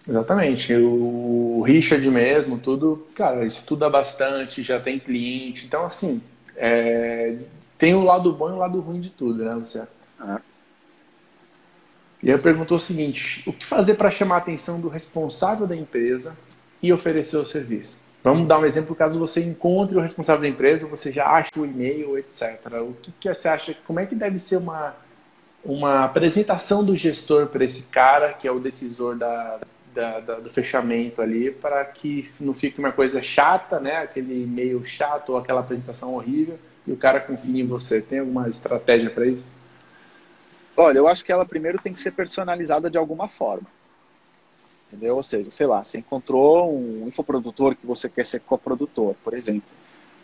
[0.08, 0.74] Exatamente.
[0.74, 5.64] O Richard mesmo, tudo, cara, estuda bastante, já tem cliente.
[5.64, 6.22] Então, assim,
[6.56, 7.36] é...
[7.78, 9.88] tem o lado bom e o lado ruim de tudo, né, Luciano?
[10.18, 10.40] Ah.
[12.22, 15.76] E aí perguntou o seguinte: o que fazer para chamar a atenção do responsável da
[15.76, 16.36] empresa
[16.82, 18.00] e oferecer o serviço?
[18.24, 21.64] Vamos dar um exemplo caso você encontre o responsável da empresa, você já acha o
[21.66, 22.60] e-mail, etc.
[22.86, 23.76] O que, que você acha?
[23.84, 24.94] Como é que deve ser uma,
[25.64, 29.58] uma apresentação do gestor para esse cara que é o decisor da,
[29.94, 33.98] da, da, do fechamento ali para que não fique uma coisa chata, né?
[33.98, 38.00] Aquele meio chato ou aquela apresentação horrível e o cara confie em você.
[38.00, 39.50] Tem alguma estratégia para isso?
[40.76, 43.66] Olha, eu acho que ela primeiro tem que ser personalizada de alguma forma.
[44.88, 45.16] Entendeu?
[45.16, 49.68] Ou seja, sei lá, você encontrou um infoprodutor que você quer ser coprodutor, por exemplo.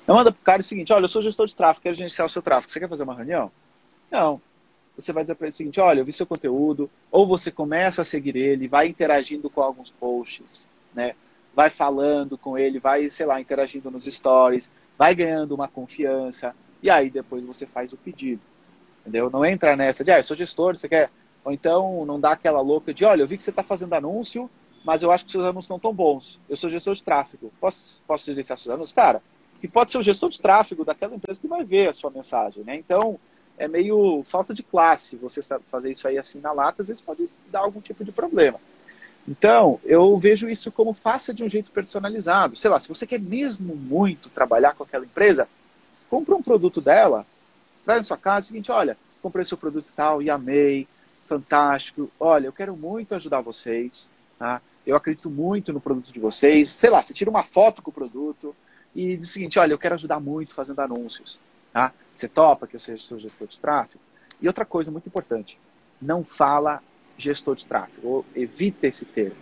[0.03, 2.31] Então manda pro cara o seguinte, olha, eu sou gestor de tráfego, quero gerenciar o
[2.31, 2.71] seu tráfego.
[2.71, 3.51] Você quer fazer uma reunião?
[4.11, 4.41] Não
[4.99, 8.03] você vai dizer para ele o seguinte: olha, eu vi seu conteúdo, ou você começa
[8.03, 11.15] a seguir ele, vai interagindo com alguns posts, né?
[11.55, 16.91] Vai falando com ele, vai, sei lá, interagindo nos stories, vai ganhando uma confiança, e
[16.91, 18.43] aí depois você faz o pedido.
[19.01, 19.31] Entendeu?
[19.31, 21.11] Não entra nessa de, ah, eu sou gestor, você quer.
[21.45, 24.51] Ou então não dá aquela louca de, olha, eu vi que você está fazendo anúncio,
[24.85, 26.41] mas eu acho que seus anúncios não estão bons.
[26.49, 27.53] Eu sou gestor de tráfego.
[27.61, 28.93] Posso, posso gerenciar seus anúncios?
[28.93, 29.23] Cara,
[29.63, 32.63] e pode ser o gestor de tráfego daquela empresa que vai ver a sua mensagem,
[32.65, 32.77] né?
[32.77, 33.19] Então,
[33.59, 35.17] é meio falta de classe.
[35.17, 35.41] Você
[35.71, 38.59] fazer isso aí assim na lata, às vezes pode dar algum tipo de problema.
[39.27, 42.57] Então, eu vejo isso como faça de um jeito personalizado.
[42.57, 45.47] Sei lá, se você quer mesmo muito trabalhar com aquela empresa,
[46.09, 47.27] compra um produto dela,
[47.85, 50.89] traz na sua casa, é o seguinte, olha, comprei seu produto tal e amei,
[51.27, 52.11] fantástico.
[52.19, 54.63] Olha, eu quero muito ajudar vocês, tá?
[54.87, 56.71] Eu acredito muito no produto de vocês.
[56.71, 58.57] Sei lá, você tira uma foto com o produto
[58.95, 61.39] e diz o seguinte, olha, eu quero ajudar muito fazendo anúncios,
[61.71, 61.93] tá?
[62.19, 64.01] Você topa que eu seja seu gestor de tráfego?
[64.43, 65.57] E outra coisa muito importante,
[66.03, 66.83] não fala
[67.17, 69.37] gestor de tráfego, ou evita esse termo,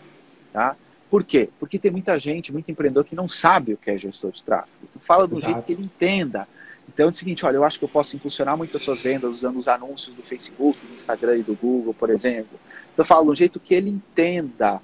[0.53, 0.77] tá?
[1.11, 1.49] Por quê?
[1.59, 4.77] Porque tem muita gente, muito empreendedor que não sabe o que é gestor de tráfego.
[5.01, 5.53] Fala do Exato.
[5.53, 6.47] jeito que ele entenda.
[6.87, 9.37] Então é o seguinte, olha, eu acho que eu posso impulsionar muito as suas vendas
[9.37, 12.61] usando os anúncios do Facebook, do Instagram e do Google, por exemplo.
[12.93, 14.83] Então eu falo do jeito que ele entenda,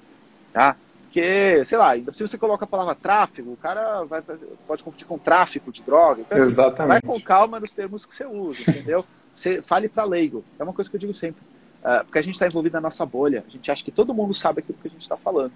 [0.51, 0.75] tá?
[1.13, 4.19] Porque, sei lá, se você coloca a palavra tráfego, o cara vai,
[4.65, 6.21] pode confundir com tráfico de droga.
[6.21, 6.89] Então, assim, Exatamente.
[6.89, 9.05] Vai com calma nos termos que você usa, entendeu?
[9.31, 10.43] você fale para leigo.
[10.57, 11.39] É uma coisa que eu digo sempre.
[11.83, 13.43] Uh, porque a gente está envolvido na nossa bolha.
[13.47, 15.51] A gente acha que todo mundo sabe aquilo que a gente está falando.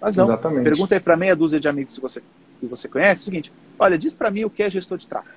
[0.00, 0.24] Mas não.
[0.24, 0.64] Exatamente.
[0.64, 2.22] Pergunta aí para meia dúzia de amigos que você,
[2.58, 3.20] que você conhece.
[3.20, 5.34] É o seguinte, olha, diz para mim o que é gestor de tráfego.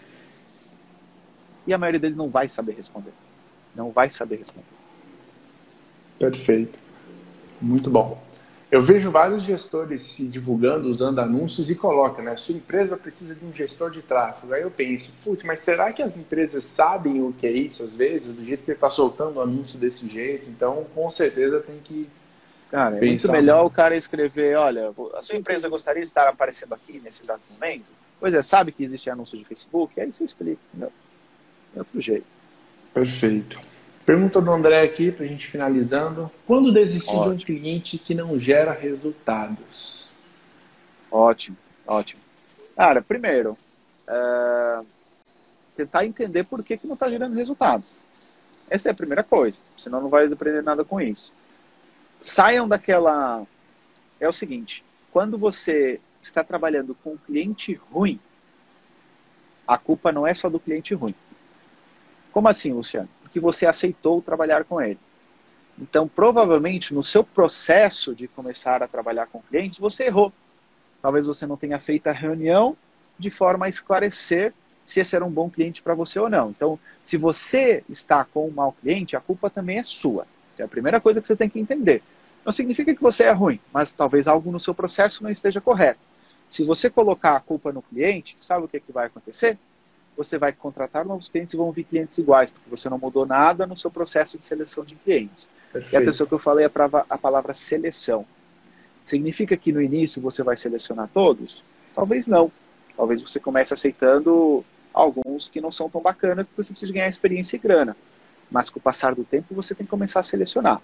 [1.67, 3.11] E a maioria deles não vai saber responder.
[3.75, 4.63] Não vai saber responder.
[6.17, 6.79] Perfeito.
[7.61, 8.23] Muito bom.
[8.75, 12.35] Eu vejo vários gestores se divulgando, usando anúncios e coloca, né?
[12.35, 14.53] Sua empresa precisa de um gestor de tráfego.
[14.53, 17.95] Aí eu penso, putz, mas será que as empresas sabem o que é isso às
[17.95, 20.49] vezes, do jeito que ele está soltando o anúncio desse jeito?
[20.49, 22.09] Então, com certeza tem que.
[22.69, 26.73] Cara, é muito melhor o cara escrever, olha, a sua empresa gostaria de estar aparecendo
[26.73, 27.85] aqui nesse exato momento?
[28.19, 29.97] Pois é, sabe que existe anúncio de Facebook?
[30.01, 30.91] Aí você explica, entendeu?
[31.73, 32.27] É outro jeito.
[32.93, 33.57] Perfeito.
[34.05, 36.29] Pergunta do André aqui, para a gente finalizando.
[36.45, 37.35] Quando desistir ótimo.
[37.35, 40.17] de um cliente que não gera resultados?
[41.09, 42.21] Ótimo, ótimo.
[42.75, 43.57] Cara, primeiro,
[44.07, 44.81] é...
[45.75, 48.03] tentar entender por que, que não está gerando resultados.
[48.69, 51.33] Essa é a primeira coisa, senão não vai aprender nada com isso.
[52.21, 53.43] Saiam daquela.
[54.19, 58.19] É o seguinte: quando você está trabalhando com um cliente ruim,
[59.67, 61.15] a culpa não é só do cliente ruim.
[62.31, 63.09] Como assim, Luciano?
[63.35, 64.97] Porque você aceitou trabalhar com ele.
[65.77, 70.31] Então, provavelmente, no seu processo de começar a trabalhar com clientes, você errou.
[71.01, 72.77] Talvez você não tenha feito a reunião
[73.19, 74.53] de forma a esclarecer
[74.85, 76.51] se esse era um bom cliente para você ou não.
[76.51, 80.25] Então, se você está com um mau cliente, a culpa também é sua.
[80.57, 82.01] É a primeira coisa que você tem que entender.
[82.45, 85.99] Não significa que você é ruim, mas talvez algo no seu processo não esteja correto.
[86.47, 89.57] Se você colocar a culpa no cliente, sabe o que, que vai acontecer?
[90.15, 93.65] Você vai contratar novos clientes e vão vir clientes iguais, porque você não mudou nada
[93.65, 95.47] no seu processo de seleção de clientes.
[95.71, 95.93] Perfeito.
[95.93, 96.71] E atenção que eu falei é
[97.09, 98.25] a palavra seleção.
[99.03, 101.63] Significa que no início você vai selecionar todos?
[101.93, 102.51] Talvez não.
[102.95, 107.57] Talvez você comece aceitando alguns que não são tão bacanas, porque você precisa ganhar experiência
[107.57, 107.95] e grana.
[108.49, 110.81] Mas com o passar do tempo você tem que começar a selecionar.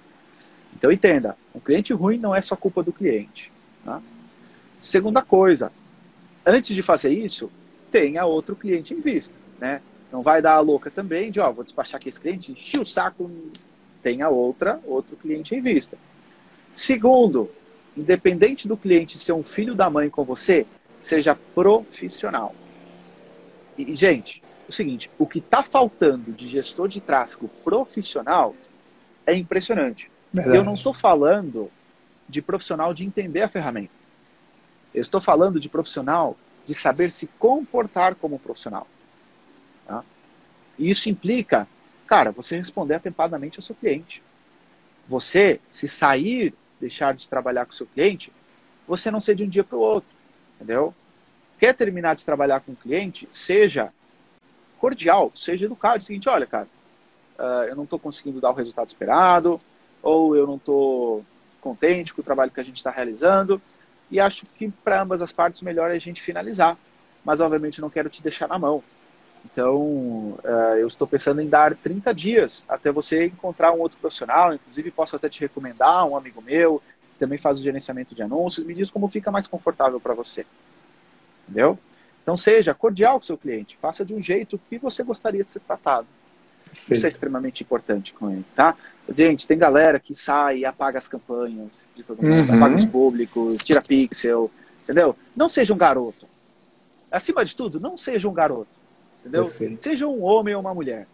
[0.75, 3.51] Então entenda, um cliente ruim não é só culpa do cliente.
[3.85, 4.01] Tá?
[4.79, 5.71] Segunda coisa,
[6.45, 7.51] antes de fazer isso,
[7.91, 9.81] tenha outro cliente em vista, né?
[10.11, 12.85] Não vai dar a louca também de, ó, vou despachar aqui esse cliente, enchi o
[12.85, 13.29] saco,
[14.01, 15.97] tenha outra, outro cliente em vista.
[16.73, 17.49] Segundo,
[17.95, 20.65] independente do cliente ser um filho da mãe com você,
[21.01, 22.55] seja profissional.
[23.77, 28.55] E, gente, o seguinte, o que está faltando de gestor de tráfego profissional
[29.25, 30.09] é impressionante.
[30.33, 30.57] Verdade.
[30.57, 31.69] Eu não estou falando
[32.27, 33.93] de profissional de entender a ferramenta.
[34.93, 38.87] Eu estou falando de profissional de saber se comportar como profissional.
[39.85, 40.03] Tá?
[40.77, 41.67] E isso implica,
[42.07, 44.21] cara, você responder atempadamente ao seu cliente.
[45.07, 48.31] Você, se sair, deixar de trabalhar com o seu cliente,
[48.87, 50.13] você não ser de um dia para o outro.
[50.55, 50.93] Entendeu?
[51.59, 53.27] Quer terminar de trabalhar com o cliente?
[53.31, 53.91] Seja
[54.79, 55.97] cordial, seja educado.
[55.97, 56.67] É o seguinte, olha, cara,
[57.37, 59.61] uh, eu não estou conseguindo dar o resultado esperado,
[60.01, 61.23] ou eu não estou
[61.59, 63.61] contente com o trabalho que a gente está realizando,
[64.11, 66.77] e acho que para ambas as partes melhor é a gente finalizar.
[67.23, 68.83] Mas obviamente não quero te deixar na mão.
[69.45, 69.79] Então,
[70.43, 74.53] uh, eu estou pensando em dar 30 dias até você encontrar um outro profissional.
[74.53, 76.81] Inclusive, posso até te recomendar um amigo meu
[77.11, 78.65] que também faz o gerenciamento de anúncios.
[78.65, 80.45] Me diz como fica mais confortável para você.
[81.47, 81.79] Entendeu?
[82.21, 83.77] Então, seja cordial com seu cliente.
[83.77, 86.07] Faça de um jeito que você gostaria de ser tratado.
[86.89, 88.75] Isso é extremamente importante com ele, tá?
[89.15, 92.57] Gente, tem galera que sai e apaga as campanhas de todo mundo, uhum.
[92.57, 94.49] apaga os públicos, tira pixel,
[94.83, 95.15] entendeu?
[95.35, 96.27] Não seja um garoto.
[97.11, 98.69] Acima de tudo, não seja um garoto,
[99.19, 99.45] entendeu?
[99.45, 99.83] Perfeito.
[99.83, 101.07] Seja um homem ou uma mulher.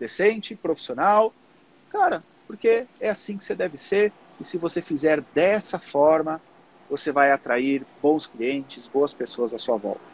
[0.00, 1.34] Decente, profissional.
[1.90, 4.12] Cara, porque é assim que você deve ser.
[4.40, 6.40] E se você fizer dessa forma,
[6.88, 10.13] você vai atrair bons clientes, boas pessoas à sua volta.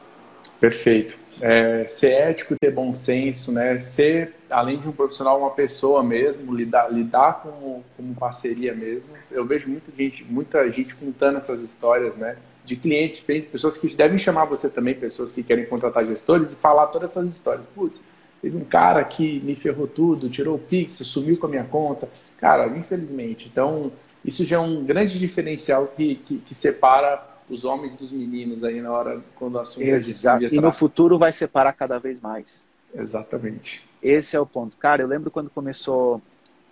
[0.61, 1.19] Perfeito.
[1.41, 3.79] É, ser ético, ter bom senso, né?
[3.79, 9.09] Ser, além de um profissional, uma pessoa mesmo, lidar, lidar como, como parceria mesmo.
[9.31, 12.37] Eu vejo muita gente, muita gente contando essas histórias, né?
[12.63, 16.89] De clientes, pessoas que devem chamar você também, pessoas que querem contratar gestores e falar
[16.89, 17.65] todas essas histórias.
[17.75, 18.03] Putz,
[18.43, 22.07] teve um cara que me ferrou tudo, tirou o Pix, sumiu com a minha conta.
[22.39, 23.49] Cara, infelizmente.
[23.51, 23.91] Então,
[24.23, 28.81] isso já é um grande diferencial que, que, que separa os homens dos meninos aí
[28.81, 30.45] na hora quando assumem Exato.
[30.45, 32.65] E no futuro vai separar cada vez mais.
[32.95, 33.85] Exatamente.
[34.03, 34.77] Esse é o ponto.
[34.77, 36.23] Cara, eu lembro quando começou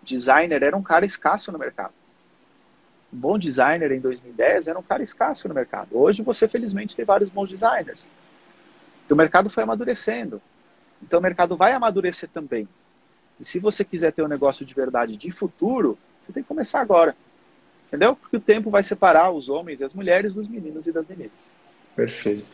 [0.03, 1.93] designer, era um cara escasso no mercado.
[3.13, 5.99] Um bom designer em 2010 era um cara escasso no mercado.
[5.99, 8.11] Hoje você, felizmente, tem vários bons designers.
[9.05, 10.41] Então, o mercado foi amadurecendo.
[11.03, 12.69] Então, o mercado vai amadurecer também.
[13.41, 16.81] E se você quiser ter um negócio de verdade de futuro, você tem que começar
[16.81, 17.17] agora.
[17.89, 18.15] Entendeu?
[18.15, 21.51] Porque o tempo vai separar os homens e as mulheres dos meninos e das meninas.
[21.97, 22.47] Perfeito.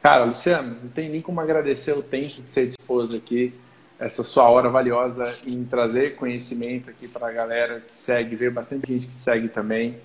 [0.00, 3.52] Cara, Luciano, não tem nem como agradecer o tempo que você dispôs aqui,
[3.98, 8.86] essa sua hora valiosa em trazer conhecimento aqui para a galera que segue, ver bastante
[8.86, 9.96] gente que segue também.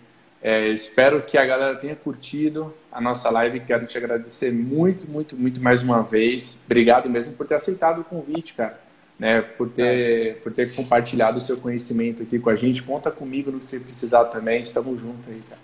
[0.42, 3.60] É, espero que a galera tenha curtido a nossa live.
[3.62, 6.62] Quero te agradecer muito, muito, muito mais uma vez.
[6.66, 8.83] Obrigado mesmo por ter aceitado o convite, cara
[9.20, 10.34] né, por ter, é.
[10.34, 12.84] por ter compartilhado o seu conhecimento aqui com a gente.
[12.84, 14.62] Conta comigo no que você precisar também.
[14.62, 15.62] Estamos juntos aí, cara.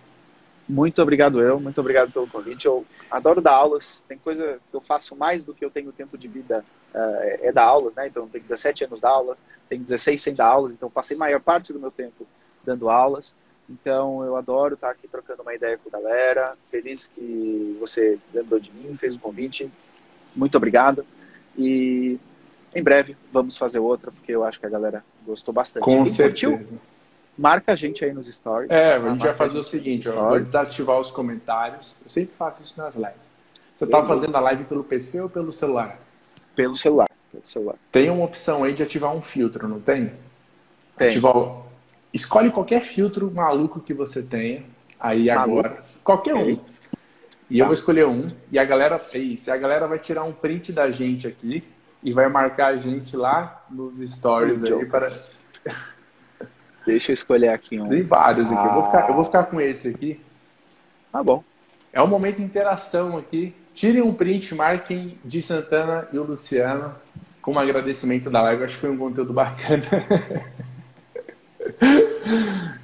[0.69, 2.67] Muito obrigado eu, muito obrigado pelo convite.
[2.67, 4.05] Eu adoro dar aulas.
[4.07, 7.51] Tem coisa que eu faço mais do que eu tenho tempo de vida uh, é
[7.51, 8.05] dar aulas, né?
[8.05, 9.35] Então tenho 17 anos de aula,
[9.67, 12.27] tenho 16 sem dar aulas, então passei maior parte do meu tempo
[12.63, 13.33] dando aulas.
[13.67, 16.51] Então eu adoro estar aqui trocando uma ideia com a galera.
[16.69, 19.71] Feliz que você lembrou de mim, fez o convite.
[20.35, 21.03] Muito obrigado.
[21.57, 22.19] E
[22.73, 25.83] em breve vamos fazer outra, porque eu acho que a galera gostou bastante.
[25.83, 26.57] Com Quem certeza.
[26.57, 26.79] Curtiu,
[27.37, 28.69] marca a gente aí nos stories.
[28.69, 31.95] É, a gente vai fazer o seguinte, eu vou desativar os comentários.
[32.03, 33.29] Eu sempre faço isso nas lives.
[33.75, 35.99] Você está fazendo a live pelo PC ou pelo celular?
[36.55, 37.07] Pelo celular.
[37.31, 37.75] Pelo celular.
[37.91, 40.11] Tem uma opção aí de ativar um filtro, não tem?
[40.97, 41.07] Tem.
[41.07, 41.63] Ativar...
[42.13, 44.63] Escolhe qualquer filtro maluco que você tenha.
[44.99, 45.59] Aí maluco.
[45.59, 45.83] agora.
[46.03, 46.49] Qualquer um.
[46.49, 46.63] E tá.
[47.49, 48.27] eu vou escolher um.
[48.51, 48.99] E a galera.
[49.13, 51.63] Isso, a galera vai tirar um print da gente aqui
[52.03, 55.11] e vai marcar a gente lá nos stories aí para.
[56.85, 57.87] Deixa eu escolher aqui um.
[57.87, 58.59] Tem vários aqui.
[58.59, 58.67] Ah.
[58.67, 60.19] Eu, vou ficar, eu vou ficar com esse aqui.
[61.11, 61.43] Tá bom.
[61.91, 63.53] É um momento de interação aqui.
[63.73, 66.95] Tirem um print, marquem de Santana e o Luciano
[67.41, 68.63] com um agradecimento da live.
[68.63, 69.83] Acho que foi um conteúdo bacana.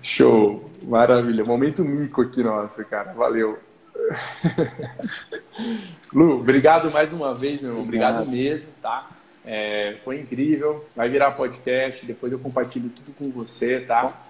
[0.01, 0.65] Show.
[0.83, 1.43] Maravilha.
[1.43, 3.13] Momento mico aqui nosso, cara.
[3.13, 3.59] Valeu.
[6.13, 7.83] Lu, obrigado mais uma vez, meu irmão.
[7.83, 9.09] Obrigado, obrigado mesmo, tá?
[9.45, 10.85] É, foi incrível.
[10.95, 12.05] Vai virar podcast.
[12.05, 14.21] Depois eu compartilho tudo com você, tá?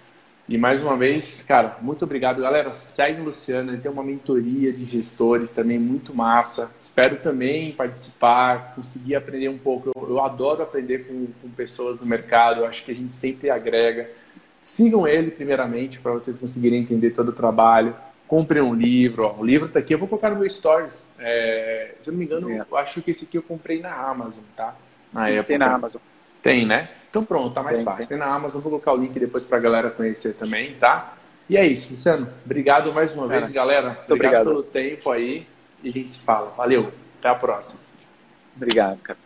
[0.48, 2.72] E mais uma vez, cara, muito obrigado, galera.
[2.76, 6.72] Segue o Luciano, ele tem uma mentoria de gestores também muito massa.
[6.80, 9.92] Espero também participar, conseguir aprender um pouco.
[9.96, 13.50] Eu, eu adoro aprender com, com pessoas do mercado, eu acho que a gente sempre
[13.50, 14.08] agrega.
[14.62, 17.96] Sigam ele, primeiramente, para vocês conseguirem entender todo o trabalho
[18.28, 21.08] comprei um livro, ó, o livro tá aqui, eu vou colocar no meu stories.
[21.20, 22.66] É, se eu não me engano, é.
[22.70, 24.76] eu acho que esse aqui eu comprei na Amazon, tá?
[25.14, 25.48] Na Sim, época.
[25.48, 26.02] Tem na Amazon.
[26.42, 26.90] Tem, né?
[27.10, 28.08] Então pronto, tá mais tem, fácil.
[28.08, 28.18] Tem.
[28.18, 28.18] tem.
[28.18, 31.14] na Amazon, vou colocar o link depois pra galera conhecer também, tá?
[31.50, 32.28] E é isso, Luciano.
[32.44, 33.90] Obrigado mais uma vez, galera.
[33.90, 35.48] Muito obrigado, obrigado pelo tempo aí
[35.84, 36.52] e a gente se fala.
[36.58, 37.80] Valeu, até a próxima.
[38.56, 39.25] Obrigado, cara.